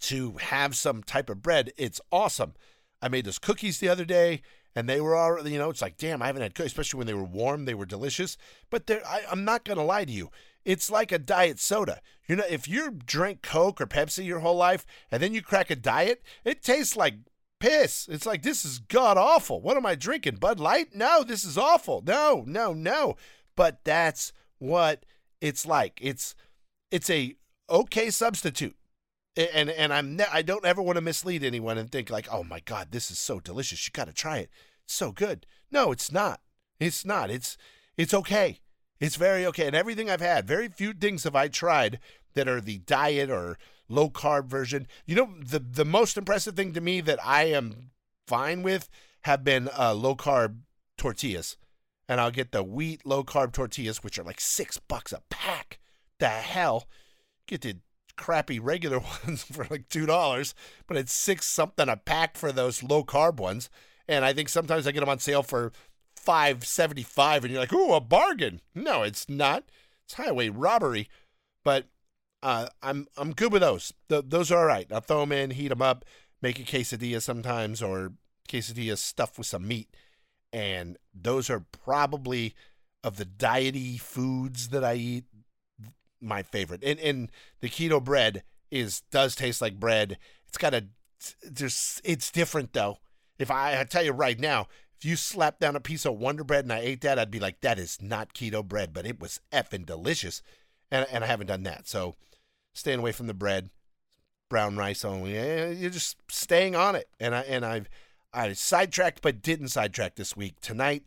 to 0.00 0.32
have 0.32 0.76
some 0.76 1.02
type 1.02 1.30
of 1.30 1.42
bread, 1.42 1.72
it's 1.78 2.02
awesome. 2.12 2.52
I 3.00 3.08
made 3.08 3.24
those 3.24 3.38
cookies 3.38 3.78
the 3.78 3.88
other 3.88 4.04
day, 4.04 4.42
and 4.76 4.86
they 4.86 5.00
were 5.00 5.16
all 5.16 5.48
you 5.48 5.58
know. 5.58 5.70
It's 5.70 5.80
like, 5.80 5.96
damn, 5.96 6.20
I 6.20 6.26
haven't 6.26 6.42
had 6.42 6.54
cookies, 6.54 6.72
especially 6.72 6.98
when 6.98 7.06
they 7.06 7.14
were 7.14 7.24
warm. 7.24 7.64
They 7.64 7.72
were 7.72 7.86
delicious, 7.86 8.36
but 8.68 8.88
I, 8.90 9.22
I'm 9.30 9.46
not 9.46 9.64
gonna 9.64 9.82
lie 9.82 10.04
to 10.04 10.12
you. 10.12 10.30
It's 10.66 10.90
like 10.90 11.10
a 11.10 11.18
diet 11.18 11.60
soda. 11.60 12.02
You 12.28 12.36
know, 12.36 12.44
if 12.50 12.68
you 12.68 12.90
drink 12.90 13.40
Coke 13.40 13.80
or 13.80 13.86
Pepsi 13.86 14.26
your 14.26 14.40
whole 14.40 14.56
life 14.56 14.84
and 15.10 15.22
then 15.22 15.32
you 15.32 15.40
crack 15.40 15.70
a 15.70 15.76
diet, 15.76 16.22
it 16.44 16.62
tastes 16.62 16.98
like 16.98 17.14
piss. 17.64 18.08
It's 18.10 18.26
like 18.26 18.42
this 18.42 18.64
is 18.64 18.78
god 18.78 19.16
awful. 19.16 19.60
What 19.60 19.76
am 19.76 19.86
I 19.86 19.94
drinking? 19.94 20.36
Bud 20.36 20.60
Light? 20.60 20.94
No, 20.94 21.22
this 21.22 21.44
is 21.44 21.56
awful. 21.56 22.02
No, 22.06 22.44
no, 22.46 22.72
no. 22.72 23.16
But 23.56 23.80
that's 23.84 24.32
what 24.58 25.04
it's 25.40 25.66
like. 25.66 25.98
It's 26.02 26.34
it's 26.90 27.08
a 27.08 27.36
okay 27.70 28.10
substitute. 28.10 28.76
And 29.36 29.70
and 29.70 29.92
I'm 29.92 30.16
ne- 30.16 30.26
I 30.32 30.42
don't 30.42 30.66
ever 30.66 30.82
want 30.82 30.96
to 30.96 31.02
mislead 31.02 31.42
anyone 31.42 31.78
and 31.78 31.90
think 31.90 32.10
like, 32.10 32.28
"Oh 32.30 32.44
my 32.44 32.60
god, 32.60 32.88
this 32.90 33.10
is 33.10 33.18
so 33.18 33.40
delicious. 33.40 33.86
You 33.86 33.92
got 33.92 34.06
to 34.06 34.12
try 34.12 34.38
it. 34.38 34.50
It's 34.84 34.94
so 34.94 35.10
good." 35.10 35.46
No, 35.70 35.90
it's 35.90 36.12
not. 36.12 36.40
It's 36.78 37.04
not. 37.04 37.30
It's 37.30 37.56
it's 37.96 38.14
okay. 38.14 38.60
It's 39.00 39.16
very 39.16 39.44
okay. 39.46 39.66
And 39.66 39.74
everything 39.74 40.08
I've 40.08 40.20
had, 40.20 40.46
very 40.46 40.68
few 40.68 40.92
things 40.92 41.24
have 41.24 41.34
I 41.34 41.48
tried 41.48 41.98
that 42.34 42.48
are 42.48 42.60
the 42.60 42.78
diet 42.78 43.30
or 43.30 43.58
low 43.88 44.10
carb 44.10 44.46
version. 44.46 44.86
You 45.06 45.16
know, 45.16 45.34
the 45.40 45.58
the 45.58 45.84
most 45.84 46.16
impressive 46.16 46.56
thing 46.56 46.72
to 46.72 46.80
me 46.80 47.00
that 47.02 47.24
I 47.24 47.44
am 47.44 47.90
fine 48.26 48.62
with 48.62 48.88
have 49.22 49.44
been 49.44 49.68
uh, 49.78 49.94
low 49.94 50.16
carb 50.16 50.58
tortillas, 50.96 51.56
and 52.08 52.20
I'll 52.20 52.30
get 52.30 52.52
the 52.52 52.62
wheat 52.62 53.06
low 53.06 53.24
carb 53.24 53.52
tortillas, 53.52 54.02
which 54.02 54.18
are 54.18 54.24
like 54.24 54.40
six 54.40 54.78
bucks 54.78 55.12
a 55.12 55.22
pack. 55.30 55.78
The 56.18 56.28
hell, 56.28 56.88
get 57.46 57.62
the 57.62 57.76
crappy 58.16 58.58
regular 58.58 58.98
ones 59.24 59.44
for 59.44 59.66
like 59.70 59.88
two 59.88 60.06
dollars, 60.06 60.54
but 60.86 60.96
it's 60.96 61.12
six 61.12 61.46
something 61.46 61.88
a 61.88 61.96
pack 61.96 62.36
for 62.36 62.52
those 62.52 62.82
low 62.82 63.04
carb 63.04 63.38
ones. 63.38 63.70
And 64.06 64.24
I 64.24 64.32
think 64.32 64.48
sometimes 64.48 64.86
I 64.86 64.92
get 64.92 65.00
them 65.00 65.08
on 65.08 65.18
sale 65.18 65.42
for 65.42 65.72
five 66.14 66.64
seventy 66.66 67.02
five, 67.02 67.44
and 67.44 67.52
you're 67.52 67.62
like, 67.62 67.72
"Ooh, 67.72 67.94
a 67.94 68.00
bargain!" 68.00 68.60
No, 68.74 69.02
it's 69.02 69.28
not. 69.28 69.64
It's 70.04 70.14
highway 70.14 70.48
robbery. 70.48 71.08
But 71.64 71.86
uh, 72.44 72.68
I'm 72.82 73.06
I'm 73.16 73.32
good 73.32 73.52
with 73.52 73.62
those. 73.62 73.92
those 74.08 74.52
are 74.52 74.58
all 74.58 74.66
right. 74.66 74.86
I'll 74.92 75.00
throw 75.00 75.20
them 75.20 75.32
in, 75.32 75.50
heat 75.50 75.68
them 75.68 75.80
up, 75.80 76.04
make 76.42 76.60
a 76.60 76.62
quesadilla 76.62 77.22
sometimes, 77.22 77.82
or 77.82 78.12
quesadilla 78.48 78.98
stuffed 78.98 79.38
with 79.38 79.46
some 79.46 79.66
meat, 79.66 79.88
and 80.52 80.98
those 81.14 81.48
are 81.48 81.64
probably 81.72 82.54
of 83.02 83.16
the 83.16 83.24
diety 83.24 83.96
foods 83.96 84.68
that 84.68 84.84
I 84.84 84.94
eat 84.94 85.24
my 86.20 86.42
favorite. 86.42 86.84
And 86.84 87.00
and 87.00 87.32
the 87.62 87.70
keto 87.70 88.04
bread 88.04 88.42
is 88.70 89.00
does 89.10 89.34
taste 89.34 89.62
like 89.62 89.80
bread. 89.80 90.18
It's 90.48 90.58
got 90.58 90.74
a 90.74 90.84
just 91.50 92.02
it's 92.04 92.30
different 92.30 92.74
though. 92.74 92.98
If 93.38 93.50
I, 93.50 93.80
I 93.80 93.84
tell 93.84 94.04
you 94.04 94.12
right 94.12 94.38
now, 94.38 94.68
if 94.98 95.04
you 95.06 95.16
slapped 95.16 95.60
down 95.60 95.76
a 95.76 95.80
piece 95.80 96.04
of 96.04 96.18
Wonder 96.18 96.44
Bread 96.44 96.66
and 96.66 96.72
I 96.74 96.80
ate 96.80 97.00
that, 97.00 97.18
I'd 97.18 97.30
be 97.30 97.40
like, 97.40 97.62
that 97.62 97.78
is 97.78 98.02
not 98.02 98.34
keto 98.34 98.62
bread, 98.62 98.92
but 98.92 99.06
it 99.06 99.18
was 99.18 99.40
effing 99.50 99.86
delicious. 99.86 100.42
And, 100.90 101.06
and 101.10 101.24
I 101.24 101.26
haven't 101.26 101.48
done 101.48 101.64
that. 101.64 101.88
So 101.88 102.14
staying 102.74 102.98
away 102.98 103.12
from 103.12 103.26
the 103.26 103.34
bread, 103.34 103.70
brown 104.50 104.76
rice 104.76 105.04
only. 105.04 105.32
You're 105.32 105.90
just 105.90 106.16
staying 106.30 106.76
on 106.76 106.94
it. 106.94 107.08
And 107.18 107.34
I 107.34 107.40
and 107.42 107.64
I've 107.64 107.88
I 108.32 108.52
sidetracked 108.52 109.22
but 109.22 109.42
didn't 109.42 109.68
sidetrack 109.68 110.16
this 110.16 110.36
week. 110.36 110.60
Tonight 110.60 111.04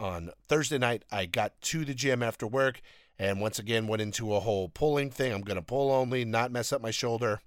on 0.00 0.30
Thursday 0.48 0.78
night, 0.78 1.04
I 1.12 1.26
got 1.26 1.60
to 1.62 1.84
the 1.84 1.94
gym 1.94 2.22
after 2.22 2.46
work 2.46 2.80
and 3.18 3.40
once 3.40 3.58
again 3.58 3.86
went 3.86 4.02
into 4.02 4.34
a 4.34 4.40
whole 4.40 4.68
pulling 4.68 5.10
thing. 5.10 5.32
I'm 5.32 5.42
gonna 5.42 5.62
pull 5.62 5.92
only, 5.92 6.24
not 6.24 6.50
mess 6.50 6.72
up 6.72 6.82
my 6.82 6.90
shoulder. 6.90 7.40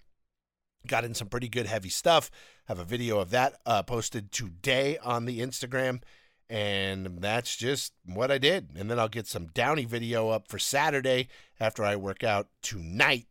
Got 0.86 1.06
in 1.06 1.14
some 1.14 1.30
pretty 1.30 1.50
good 1.50 1.66
heavy 1.66 1.90
stuff. 1.90 2.30
Have 2.66 2.80
a 2.80 2.86
video 2.86 3.20
of 3.20 3.30
that 3.32 3.56
uh, 3.66 3.84
posted 3.84 4.32
today 4.32 4.98
on 5.00 5.26
the 5.26 5.40
Instagram. 5.40 6.02
And 6.50 7.20
that's 7.22 7.56
just 7.56 7.94
what 8.06 8.30
I 8.30 8.38
did. 8.38 8.70
And 8.76 8.92
then 8.92 9.00
I'll 9.00 9.08
get 9.08 9.26
some 9.26 9.48
Downey 9.48 9.86
video 9.86 10.30
up 10.30 10.50
for 10.50 10.60
Saturday 10.60 11.30
after 11.60 11.84
I 11.86 11.96
work 11.96 12.24
out 12.24 12.50
tonight 12.62 13.28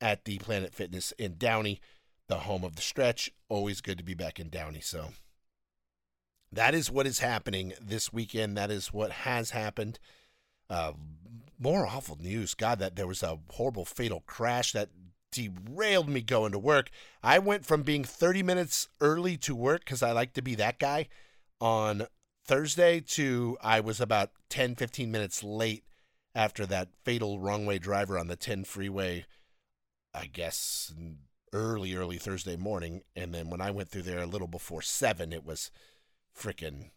at 0.00 0.24
the 0.24 0.38
Planet 0.38 0.74
Fitness 0.74 1.12
in 1.18 1.36
Downey, 1.38 1.80
the 2.28 2.38
home 2.40 2.64
of 2.64 2.76
the 2.76 2.82
stretch. 2.82 3.30
Always 3.48 3.80
good 3.80 3.98
to 3.98 4.04
be 4.04 4.14
back 4.14 4.38
in 4.38 4.48
Downey. 4.48 4.80
So 4.80 5.10
that 6.52 6.74
is 6.74 6.90
what 6.90 7.06
is 7.06 7.20
happening 7.20 7.72
this 7.80 8.12
weekend. 8.12 8.56
That 8.56 8.70
is 8.70 8.92
what 8.92 9.10
has 9.10 9.50
happened. 9.50 9.98
Uh, 10.68 10.92
more 11.58 11.86
awful 11.86 12.18
news. 12.20 12.54
God, 12.54 12.78
that 12.78 12.96
there 12.96 13.06
was 13.06 13.22
a 13.22 13.38
horrible 13.50 13.84
fatal 13.84 14.22
crash 14.26 14.72
that 14.72 14.90
derailed 15.32 16.08
me 16.08 16.22
going 16.22 16.52
to 16.52 16.58
work. 16.58 16.90
I 17.22 17.38
went 17.38 17.66
from 17.66 17.82
being 17.82 18.04
30 18.04 18.42
minutes 18.42 18.88
early 19.00 19.36
to 19.38 19.54
work 19.54 19.80
because 19.84 20.02
I 20.02 20.12
like 20.12 20.32
to 20.34 20.42
be 20.42 20.54
that 20.56 20.78
guy 20.78 21.08
on 21.60 22.06
Thursday 22.46 23.00
to 23.00 23.56
I 23.60 23.80
was 23.80 24.00
about 24.00 24.30
10, 24.50 24.76
15 24.76 25.10
minutes 25.10 25.42
late 25.42 25.84
after 26.34 26.66
that 26.66 26.88
fatal 27.04 27.40
wrong 27.40 27.66
way 27.66 27.78
driver 27.78 28.18
on 28.18 28.28
the 28.28 28.36
10 28.36 28.64
freeway, 28.64 29.24
I 30.16 30.26
guess 30.26 30.94
early, 31.52 31.94
early 31.94 32.18
Thursday 32.18 32.56
morning. 32.56 33.02
And 33.14 33.34
then 33.34 33.50
when 33.50 33.60
I 33.60 33.70
went 33.70 33.88
through 33.88 34.02
there 34.02 34.20
a 34.20 34.26
little 34.26 34.48
before 34.48 34.82
7, 34.82 35.32
it 35.32 35.44
was 35.44 35.70
freaking 36.36 36.90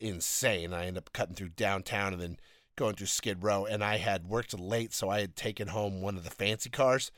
insane. 0.00 0.72
I 0.72 0.86
ended 0.86 0.98
up 1.04 1.12
cutting 1.12 1.34
through 1.34 1.50
downtown 1.50 2.12
and 2.12 2.22
then 2.22 2.36
going 2.76 2.94
through 2.94 3.06
Skid 3.06 3.42
Row, 3.42 3.64
and 3.64 3.84
I 3.84 3.98
had 3.98 4.26
worked 4.26 4.58
late, 4.58 4.92
so 4.92 5.08
I 5.08 5.20
had 5.20 5.36
taken 5.36 5.68
home 5.68 6.00
one 6.00 6.16
of 6.16 6.24
the 6.24 6.30
fancy 6.30 6.70
cars. 6.70 7.10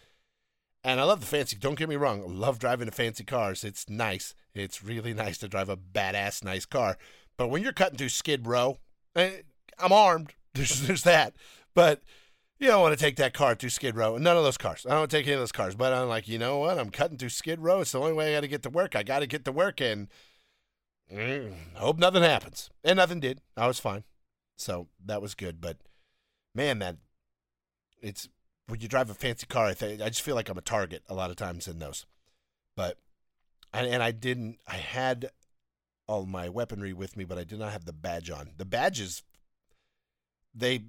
And 0.84 1.00
I 1.00 1.04
love 1.04 1.20
the 1.20 1.26
fancy. 1.26 1.56
Don't 1.56 1.78
get 1.78 1.88
me 1.88 1.96
wrong. 1.96 2.22
I 2.22 2.26
love 2.26 2.58
driving 2.58 2.86
the 2.86 2.92
fancy 2.92 3.24
cars. 3.24 3.64
It's 3.64 3.88
nice. 3.88 4.34
It's 4.54 4.84
really 4.84 5.14
nice 5.14 5.38
to 5.38 5.48
drive 5.48 5.68
a 5.68 5.76
badass, 5.76 6.44
nice 6.44 6.64
car. 6.64 6.96
But 7.36 7.48
when 7.48 7.62
you're 7.62 7.72
cutting 7.72 7.98
through 7.98 8.10
Skid 8.10 8.46
Row, 8.46 8.78
eh, 9.16 9.38
I'm 9.78 9.92
armed. 9.92 10.34
There's 10.54 10.86
there's 10.86 11.02
that. 11.02 11.34
But 11.74 12.02
you 12.58 12.68
don't 12.68 12.80
want 12.80 12.96
to 12.96 13.02
take 13.02 13.16
that 13.16 13.34
car 13.34 13.54
through 13.54 13.70
Skid 13.70 13.96
Row. 13.96 14.16
None 14.16 14.36
of 14.36 14.44
those 14.44 14.56
cars. 14.56 14.86
I 14.88 14.94
don't 14.94 15.10
take 15.10 15.26
any 15.26 15.34
of 15.34 15.40
those 15.40 15.52
cars. 15.52 15.74
But 15.74 15.92
I'm 15.92 16.08
like, 16.08 16.26
you 16.28 16.38
know 16.38 16.58
what? 16.58 16.78
I'm 16.78 16.90
cutting 16.90 17.18
through 17.18 17.30
Skid 17.30 17.60
Row. 17.60 17.80
It's 17.80 17.92
the 17.92 18.00
only 18.00 18.12
way 18.12 18.32
I 18.32 18.36
got 18.36 18.40
to 18.42 18.48
get 18.48 18.62
to 18.62 18.70
work. 18.70 18.96
I 18.96 19.02
got 19.02 19.20
to 19.20 19.26
get 19.26 19.44
to 19.44 19.52
work, 19.52 19.80
and 19.80 20.08
mm, 21.12 21.52
hope 21.74 21.98
nothing 21.98 22.22
happens. 22.22 22.70
And 22.82 22.96
nothing 22.96 23.20
did. 23.20 23.40
I 23.56 23.66
was 23.66 23.78
fine. 23.78 24.04
So 24.56 24.88
that 25.04 25.20
was 25.20 25.34
good. 25.34 25.60
But 25.60 25.78
man, 26.54 26.78
that 26.78 26.96
it's 28.00 28.28
when 28.68 28.80
you 28.80 28.88
drive 28.88 29.10
a 29.10 29.14
fancy 29.14 29.46
car, 29.46 29.66
I 29.66 29.70
I 29.82 30.08
just 30.08 30.22
feel 30.22 30.34
like 30.34 30.48
I'm 30.48 30.58
a 30.58 30.62
target 30.62 31.02
a 31.08 31.14
lot 31.14 31.30
of 31.30 31.36
times 31.36 31.68
in 31.68 31.78
those. 31.78 32.06
But 32.74 32.98
and, 33.72 33.86
and 33.86 34.02
I 34.02 34.12
didn't. 34.12 34.58
I 34.66 34.76
had 34.76 35.30
all 36.06 36.24
my 36.24 36.48
weaponry 36.48 36.92
with 36.92 37.16
me, 37.16 37.24
but 37.24 37.38
I 37.38 37.44
did 37.44 37.58
not 37.58 37.72
have 37.72 37.84
the 37.84 37.92
badge 37.92 38.30
on. 38.30 38.50
The 38.56 38.64
badge 38.64 39.00
is 39.00 39.22
they 40.56 40.82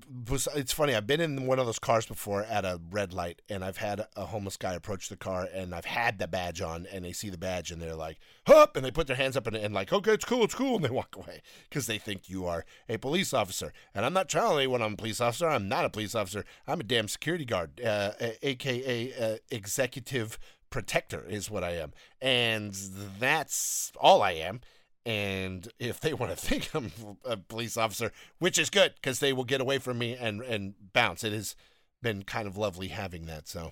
it's 0.56 0.72
funny 0.72 0.96
i've 0.96 1.06
been 1.06 1.20
in 1.20 1.46
one 1.46 1.60
of 1.60 1.66
those 1.66 1.80
cars 1.80 2.06
before 2.06 2.44
at 2.44 2.64
a 2.64 2.80
red 2.90 3.14
light 3.14 3.42
and 3.50 3.66
i've 3.66 3.78
had 3.78 4.06
a 4.16 4.26
homeless 4.26 4.56
guy 4.56 4.74
approach 4.74 5.10
the 5.10 5.18
car 5.18 5.48
and 5.54 5.76
i've 5.76 5.86
had 5.86 6.18
the 6.20 6.28
badge 6.28 6.62
on 6.62 6.88
and 6.92 7.04
they 7.04 7.12
see 7.12 7.30
the 7.30 7.38
badge 7.38 7.70
and 7.70 7.82
they're 7.82 7.96
like 7.96 8.18
hup 8.48 8.78
and 8.78 8.86
they 8.86 8.92
put 8.92 9.08
their 9.08 9.16
hands 9.16 9.36
up 9.36 9.46
and, 9.46 9.56
and 9.58 9.74
like 9.74 9.92
okay 9.92 10.14
it's 10.14 10.24
cool 10.24 10.44
it's 10.44 10.56
cool 10.56 10.76
and 10.76 10.86
they 10.86 10.90
walk 10.98 11.16
away 11.16 11.42
because 11.70 11.86
they 11.86 11.98
think 11.98 12.30
you 12.30 12.46
are 12.46 12.66
a 12.88 12.98
police 12.98 13.34
officer. 13.34 13.74
And 13.94 14.06
i'm 14.06 14.14
not 14.14 14.30
telling 14.30 14.58
anyone 14.58 14.82
i'm 14.82 14.94
a 14.94 14.98
police 14.98 15.20
officer 15.20 15.48
i'm 15.50 15.68
not 15.68 15.86
a 15.86 15.90
police 15.90 16.16
officer 16.16 16.46
i'm 16.66 16.80
a 16.80 16.84
damn 16.84 17.10
security 17.10 17.46
guard 17.46 17.82
uh, 17.82 18.12
aka 18.42 19.14
uh, 19.14 19.38
executive 19.52 20.40
protector 20.70 21.26
is 21.28 21.52
what 21.52 21.64
i 21.64 21.72
am. 21.72 21.92
And 22.22 22.74
that's 23.20 23.92
all 24.00 24.22
i 24.22 24.32
am 24.32 24.62
and 25.08 25.70
if 25.80 26.02
they 26.02 26.14
want 26.14 26.32
to 26.34 26.38
think 26.46 26.70
I'm 26.76 26.92
a 27.24 27.38
police 27.38 27.78
officer, 27.78 28.12
which 28.40 28.60
is 28.60 28.70
good 28.70 28.94
because 28.96 29.20
they 29.20 29.34
will 29.34 29.46
get 29.46 29.62
away 29.62 29.80
from 29.80 29.98
me 29.98 30.16
and 30.16 30.42
and 30.42 30.76
bounce. 30.94 31.24
It 31.24 31.32
has 31.32 31.56
been 32.04 32.24
kind 32.24 32.48
of 32.48 32.58
lovely 32.58 32.90
having 32.90 33.26
that. 33.26 33.48
So 33.48 33.72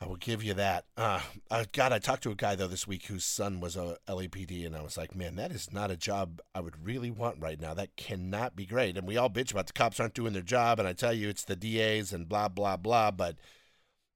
I 0.00 0.06
will 0.06 0.16
give 0.16 0.42
you 0.42 0.54
that. 0.54 0.86
Uh, 0.96 1.20
I, 1.48 1.66
God, 1.70 1.92
I 1.92 2.00
talked 2.00 2.24
to 2.24 2.32
a 2.32 2.34
guy 2.34 2.56
though 2.56 2.66
this 2.66 2.88
week 2.88 3.06
whose 3.06 3.24
son 3.24 3.60
was 3.60 3.76
a 3.76 3.96
LAPD, 4.08 4.66
and 4.66 4.74
I 4.74 4.82
was 4.82 4.98
like, 4.98 5.14
man, 5.14 5.36
that 5.36 5.52
is 5.52 5.72
not 5.72 5.92
a 5.92 5.96
job 5.96 6.42
I 6.52 6.60
would 6.60 6.84
really 6.84 7.12
want 7.12 7.36
right 7.40 7.60
now. 7.60 7.72
That 7.72 7.96
cannot 7.96 8.56
be 8.56 8.66
great. 8.66 8.98
And 8.98 9.06
we 9.06 9.16
all 9.16 9.30
bitch 9.30 9.52
about 9.52 9.68
the 9.68 9.72
cops 9.72 10.00
aren't 10.00 10.14
doing 10.14 10.32
their 10.32 10.42
job, 10.42 10.80
and 10.80 10.88
I 10.88 10.94
tell 10.94 11.12
you, 11.12 11.28
it's 11.28 11.44
the 11.44 11.54
DAs 11.54 12.12
and 12.12 12.28
blah 12.28 12.48
blah 12.48 12.76
blah, 12.76 13.12
but 13.12 13.36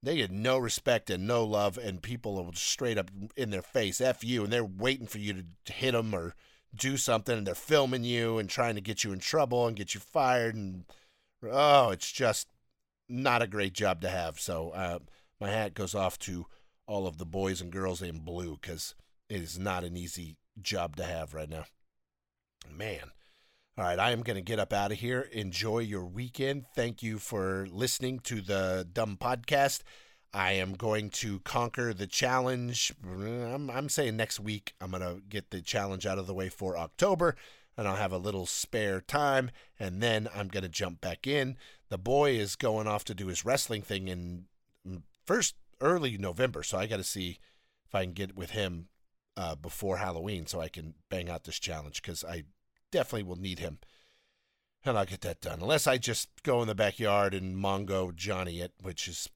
they 0.07 0.15
get 0.15 0.31
no 0.31 0.57
respect 0.57 1.09
and 1.09 1.27
no 1.27 1.43
love, 1.43 1.77
and 1.77 2.01
people 2.01 2.39
are 2.39 2.53
straight 2.53 2.97
up 2.97 3.11
in 3.35 3.49
their 3.49 3.61
face, 3.61 3.99
F 3.99 4.23
you, 4.23 4.45
and 4.45 4.53
they're 4.53 4.63
waiting 4.63 5.05
for 5.05 5.17
you 5.17 5.43
to 5.65 5.73
hit 5.73 5.91
them 5.91 6.15
or 6.15 6.33
do 6.73 6.95
something, 6.95 7.37
and 7.37 7.45
they're 7.45 7.53
filming 7.53 8.05
you 8.05 8.37
and 8.37 8.49
trying 8.49 8.75
to 8.75 8.81
get 8.81 9.03
you 9.03 9.11
in 9.11 9.19
trouble 9.19 9.67
and 9.67 9.75
get 9.75 9.93
you 9.93 9.99
fired. 9.99 10.55
And 10.55 10.85
oh, 11.43 11.89
it's 11.89 12.09
just 12.09 12.47
not 13.09 13.41
a 13.41 13.47
great 13.47 13.73
job 13.73 13.99
to 13.99 14.09
have. 14.09 14.39
So 14.39 14.69
uh, 14.69 14.99
my 15.41 15.49
hat 15.49 15.73
goes 15.73 15.93
off 15.93 16.17
to 16.19 16.45
all 16.87 17.05
of 17.05 17.17
the 17.17 17.25
boys 17.25 17.59
and 17.59 17.69
girls 17.69 18.01
in 18.01 18.19
blue 18.19 18.57
because 18.61 18.95
it 19.27 19.41
is 19.41 19.59
not 19.59 19.83
an 19.83 19.97
easy 19.97 20.37
job 20.61 20.95
to 20.95 21.03
have 21.03 21.33
right 21.33 21.49
now. 21.49 21.65
Man, 22.71 23.11
All 23.79 23.85
right, 23.85 23.99
I 23.99 24.09
am 24.09 24.23
going 24.23 24.37
to 24.37 24.41
get 24.41 24.57
up 24.57 24.73
out 24.73 24.91
of 24.91 24.97
here. 24.97 25.29
Enjoy 25.31 25.77
your 25.77 26.03
weekend. 26.03 26.65
Thank 26.73 27.03
you 27.03 27.19
for 27.19 27.67
listening 27.69 28.17
to 28.21 28.41
the 28.41 28.87
Dumb 28.91 29.17
Podcast. 29.21 29.83
I 30.33 30.53
am 30.53 30.73
going 30.73 31.11
to 31.11 31.41
conquer 31.41 31.93
the 31.93 32.07
challenge. 32.07 32.91
I'm, 33.05 33.69
I'm 33.69 33.87
saying 33.87 34.17
next 34.17 34.39
week 34.39 34.73
I'm 34.81 34.89
going 34.89 35.03
to 35.03 35.21
get 35.29 35.51
the 35.51 35.61
challenge 35.61 36.07
out 36.07 36.17
of 36.17 36.25
the 36.25 36.33
way 36.33 36.49
for 36.49 36.75
October, 36.75 37.35
and 37.77 37.87
I'll 37.87 37.97
have 37.97 38.11
a 38.11 38.17
little 38.17 38.47
spare 38.47 38.99
time, 38.99 39.51
and 39.79 40.01
then 40.01 40.27
I'm 40.33 40.47
going 40.47 40.63
to 40.63 40.69
jump 40.69 40.99
back 40.99 41.27
in. 41.27 41.55
The 41.89 41.99
boy 41.99 42.31
is 42.31 42.55
going 42.55 42.87
off 42.87 43.03
to 43.05 43.13
do 43.13 43.27
his 43.27 43.45
wrestling 43.45 43.83
thing 43.83 44.07
in 44.07 44.45
mm, 44.89 45.03
first 45.23 45.53
early 45.81 46.17
November, 46.17 46.63
so 46.63 46.79
I 46.79 46.87
got 46.87 46.97
to 46.97 47.03
see 47.03 47.37
if 47.85 47.93
I 47.93 48.05
can 48.05 48.13
get 48.13 48.35
with 48.35 48.49
him 48.49 48.87
uh, 49.37 49.53
before 49.53 49.97
Halloween 49.97 50.47
so 50.47 50.61
I 50.61 50.67
can 50.67 50.95
bang 51.11 51.29
out 51.29 51.43
this 51.43 51.59
challenge 51.59 52.01
because 52.01 52.23
I 52.23 52.45
definitely 52.91 53.23
will 53.23 53.39
need 53.39 53.59
him. 53.59 53.79
And 54.85 54.97
I'll 54.97 55.05
get 55.05 55.21
that 55.21 55.41
done. 55.41 55.59
Unless 55.61 55.87
I 55.87 55.97
just 55.97 56.29
go 56.43 56.61
in 56.61 56.67
the 56.67 56.75
backyard 56.75 57.33
and 57.33 57.55
Mongo 57.57 58.15
Johnny 58.15 58.59
it, 58.61 58.73
which 58.81 59.07
is 59.07 59.29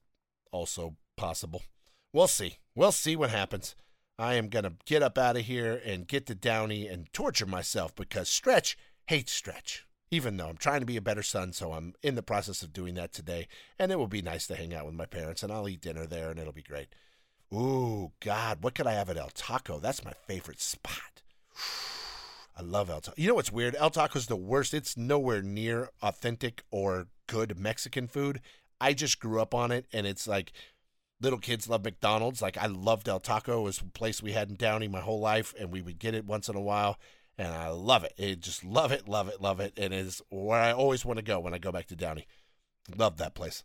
also 0.50 0.96
possible. 1.16 1.62
We'll 2.12 2.28
see. 2.28 2.58
We'll 2.74 2.92
see 2.92 3.16
what 3.16 3.30
happens. 3.30 3.74
I 4.18 4.34
am 4.34 4.48
going 4.48 4.64
to 4.64 4.74
get 4.84 5.02
up 5.02 5.18
out 5.18 5.36
of 5.36 5.42
here 5.42 5.80
and 5.84 6.06
get 6.06 6.26
to 6.26 6.34
Downey 6.34 6.86
and 6.86 7.12
torture 7.12 7.46
myself 7.46 7.94
because 7.94 8.28
Stretch 8.28 8.76
hates 9.06 9.32
Stretch. 9.32 9.86
Even 10.10 10.36
though 10.36 10.48
I'm 10.48 10.58
trying 10.58 10.80
to 10.80 10.86
be 10.86 10.98
a 10.98 11.02
better 11.02 11.22
son, 11.22 11.52
so 11.54 11.72
I'm 11.72 11.94
in 12.02 12.16
the 12.16 12.22
process 12.22 12.62
of 12.62 12.74
doing 12.74 12.94
that 12.94 13.14
today. 13.14 13.48
And 13.78 13.90
it 13.90 13.98
will 13.98 14.08
be 14.08 14.20
nice 14.20 14.46
to 14.48 14.54
hang 14.54 14.74
out 14.74 14.84
with 14.84 14.94
my 14.94 15.06
parents, 15.06 15.42
and 15.42 15.50
I'll 15.50 15.68
eat 15.68 15.80
dinner 15.80 16.06
there, 16.06 16.30
and 16.30 16.38
it'll 16.38 16.52
be 16.52 16.62
great. 16.62 16.88
Ooh, 17.52 18.12
God, 18.20 18.62
what 18.62 18.74
could 18.74 18.86
I 18.86 18.92
have 18.92 19.08
at 19.08 19.16
El 19.16 19.30
Taco? 19.30 19.78
That's 19.78 20.04
my 20.04 20.12
favorite 20.26 20.60
spot. 20.60 21.22
I 22.56 22.62
love 22.62 22.90
El 22.90 23.00
Taco. 23.00 23.14
You 23.20 23.28
know 23.28 23.34
what's 23.34 23.52
weird? 23.52 23.74
El 23.76 23.90
Taco 23.90 24.18
is 24.18 24.26
the 24.26 24.36
worst. 24.36 24.74
It's 24.74 24.96
nowhere 24.96 25.42
near 25.42 25.90
authentic 26.02 26.62
or 26.70 27.06
good 27.26 27.58
Mexican 27.58 28.06
food. 28.06 28.40
I 28.80 28.92
just 28.92 29.20
grew 29.20 29.40
up 29.40 29.54
on 29.54 29.70
it, 29.70 29.86
and 29.92 30.06
it's 30.06 30.26
like 30.26 30.52
little 31.20 31.38
kids 31.38 31.68
love 31.68 31.84
McDonald's. 31.84 32.42
Like 32.42 32.58
I 32.58 32.66
loved 32.66 33.08
El 33.08 33.20
Taco. 33.20 33.60
It 33.60 33.64
was 33.64 33.80
a 33.80 33.84
place 33.84 34.22
we 34.22 34.32
had 34.32 34.50
in 34.50 34.56
Downey 34.56 34.88
my 34.88 35.00
whole 35.00 35.20
life, 35.20 35.54
and 35.58 35.70
we 35.70 35.80
would 35.80 35.98
get 35.98 36.14
it 36.14 36.26
once 36.26 36.48
in 36.48 36.56
a 36.56 36.60
while, 36.60 36.98
and 37.38 37.48
I 37.48 37.68
love 37.68 38.04
it. 38.04 38.12
It 38.18 38.40
just 38.40 38.64
love 38.64 38.92
it, 38.92 39.08
love 39.08 39.28
it, 39.28 39.40
love 39.40 39.60
it, 39.60 39.72
and 39.76 39.94
it 39.94 40.06
is 40.06 40.20
where 40.28 40.60
I 40.60 40.72
always 40.72 41.04
want 41.04 41.18
to 41.18 41.24
go 41.24 41.40
when 41.40 41.54
I 41.54 41.58
go 41.58 41.72
back 41.72 41.86
to 41.86 41.96
Downey. 41.96 42.26
Love 42.96 43.16
that 43.16 43.34
place. 43.34 43.64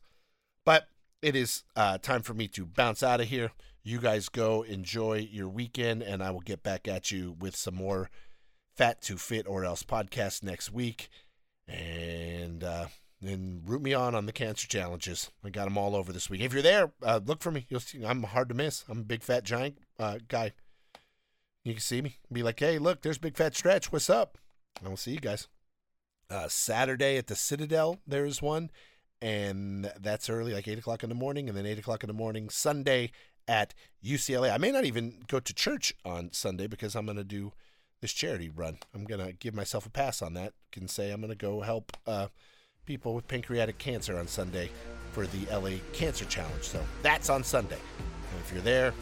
But 0.63 0.87
it 1.21 1.35
is 1.35 1.63
uh, 1.75 1.97
time 1.97 2.21
for 2.21 2.33
me 2.33 2.47
to 2.49 2.65
bounce 2.65 3.01
out 3.01 3.21
of 3.21 3.27
here. 3.27 3.51
You 3.83 3.99
guys 3.99 4.29
go 4.29 4.61
enjoy 4.61 5.27
your 5.31 5.49
weekend, 5.49 6.03
and 6.03 6.21
I 6.21 6.31
will 6.31 6.41
get 6.41 6.61
back 6.61 6.87
at 6.87 7.11
you 7.11 7.35
with 7.39 7.55
some 7.55 7.75
more 7.75 8.09
Fat 8.77 9.01
to 9.01 9.17
Fit 9.17 9.47
or 9.47 9.65
Else 9.65 9.81
podcast 9.81 10.43
next 10.43 10.71
week. 10.71 11.09
And 11.67 12.63
uh, 12.63 12.85
then 13.19 13.63
root 13.65 13.81
me 13.81 13.95
on 13.95 14.13
on 14.13 14.27
the 14.27 14.31
cancer 14.31 14.67
challenges. 14.67 15.31
I 15.43 15.49
got 15.49 15.65
them 15.65 15.77
all 15.77 15.95
over 15.95 16.13
this 16.13 16.29
week. 16.29 16.41
If 16.41 16.53
you're 16.53 16.61
there, 16.61 16.91
uh, 17.01 17.19
look 17.25 17.41
for 17.41 17.51
me. 17.51 17.65
You'll 17.69 17.79
see. 17.79 18.05
I'm 18.05 18.21
hard 18.23 18.49
to 18.49 18.55
miss. 18.55 18.85
I'm 18.87 18.99
a 18.99 19.03
big 19.03 19.23
fat 19.23 19.43
giant 19.43 19.79
uh, 19.99 20.19
guy. 20.27 20.53
You 21.65 21.73
can 21.73 21.81
see 21.81 22.03
me. 22.03 22.17
Be 22.31 22.43
like, 22.43 22.59
hey, 22.59 22.77
look, 22.77 23.01
there's 23.01 23.17
Big 23.17 23.35
Fat 23.35 23.55
Stretch. 23.55 23.91
What's 23.91 24.09
up? 24.09 24.37
I 24.85 24.87
will 24.87 24.95
see 24.95 25.11
you 25.11 25.19
guys. 25.19 25.47
Uh, 26.29 26.47
Saturday 26.47 27.17
at 27.17 27.27
the 27.27 27.35
Citadel, 27.35 27.99
there's 28.07 28.41
one. 28.41 28.69
And 29.21 29.91
that's 29.99 30.29
early, 30.29 30.53
like 30.53 30.67
8 30.67 30.77
o'clock 30.77 31.03
in 31.03 31.09
the 31.09 31.15
morning. 31.15 31.49
And 31.49 31.57
then 31.57 31.65
8 31.65 31.79
o'clock 31.79 32.03
in 32.03 32.07
the 32.07 32.13
morning, 32.13 32.49
Sunday 32.49 33.11
at 33.47 33.73
UCLA. 34.05 34.53
I 34.53 34.57
may 34.57 34.71
not 34.71 34.85
even 34.85 35.23
go 35.27 35.39
to 35.39 35.53
church 35.53 35.95
on 36.05 36.31
Sunday 36.31 36.67
because 36.67 36.95
I'm 36.95 37.05
going 37.05 37.17
to 37.17 37.23
do 37.23 37.51
this 38.01 38.13
charity 38.13 38.49
run. 38.49 38.77
I'm 38.93 39.05
to 39.05 39.33
give 39.33 39.53
myself 39.53 39.85
a 39.85 39.89
pass 39.89 40.21
on 40.21 40.33
that. 40.35 40.53
Can 40.71 40.87
say 40.87 41.11
I'm 41.11 41.21
to 41.29 41.35
go 41.35 41.61
help 41.61 41.95
uh, 42.05 42.27
people 42.85 43.13
with 43.13 43.27
pancreatic 43.27 43.77
cancer 43.77 44.17
on 44.17 44.27
Sunday 44.27 44.69
for 45.11 45.27
the 45.27 45.45
LA 45.51 45.77
Cancer 45.93 46.25
Challenge. 46.25 46.63
So 46.63 46.83
that's 47.01 47.29
on 47.29 47.43
Sunday. 47.43 47.79
And 48.01 48.39
if 48.41 48.51
you're 48.53 48.61
there, 48.61 48.93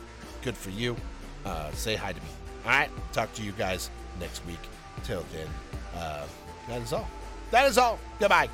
good 0.41 0.55
for 0.55 0.69
you. 0.69 0.95
Uh, 1.45 1.71
say 1.71 1.95
hi 1.95 2.13
to 2.13 2.19
me. 2.21 2.27
All 2.65 2.71
right. 2.71 2.89
Talk 3.13 3.33
to 3.35 3.43
you 3.43 3.51
guys 3.53 3.89
next 4.19 4.45
week. 4.45 4.59
Till 5.03 5.25
then, 5.33 5.47
uh, 5.95 6.25
that 6.67 6.81
is 6.81 6.93
all. 6.93 7.07
That 7.51 7.67
is 7.67 7.77
all. 7.77 7.99
Goodbye. 8.19 8.49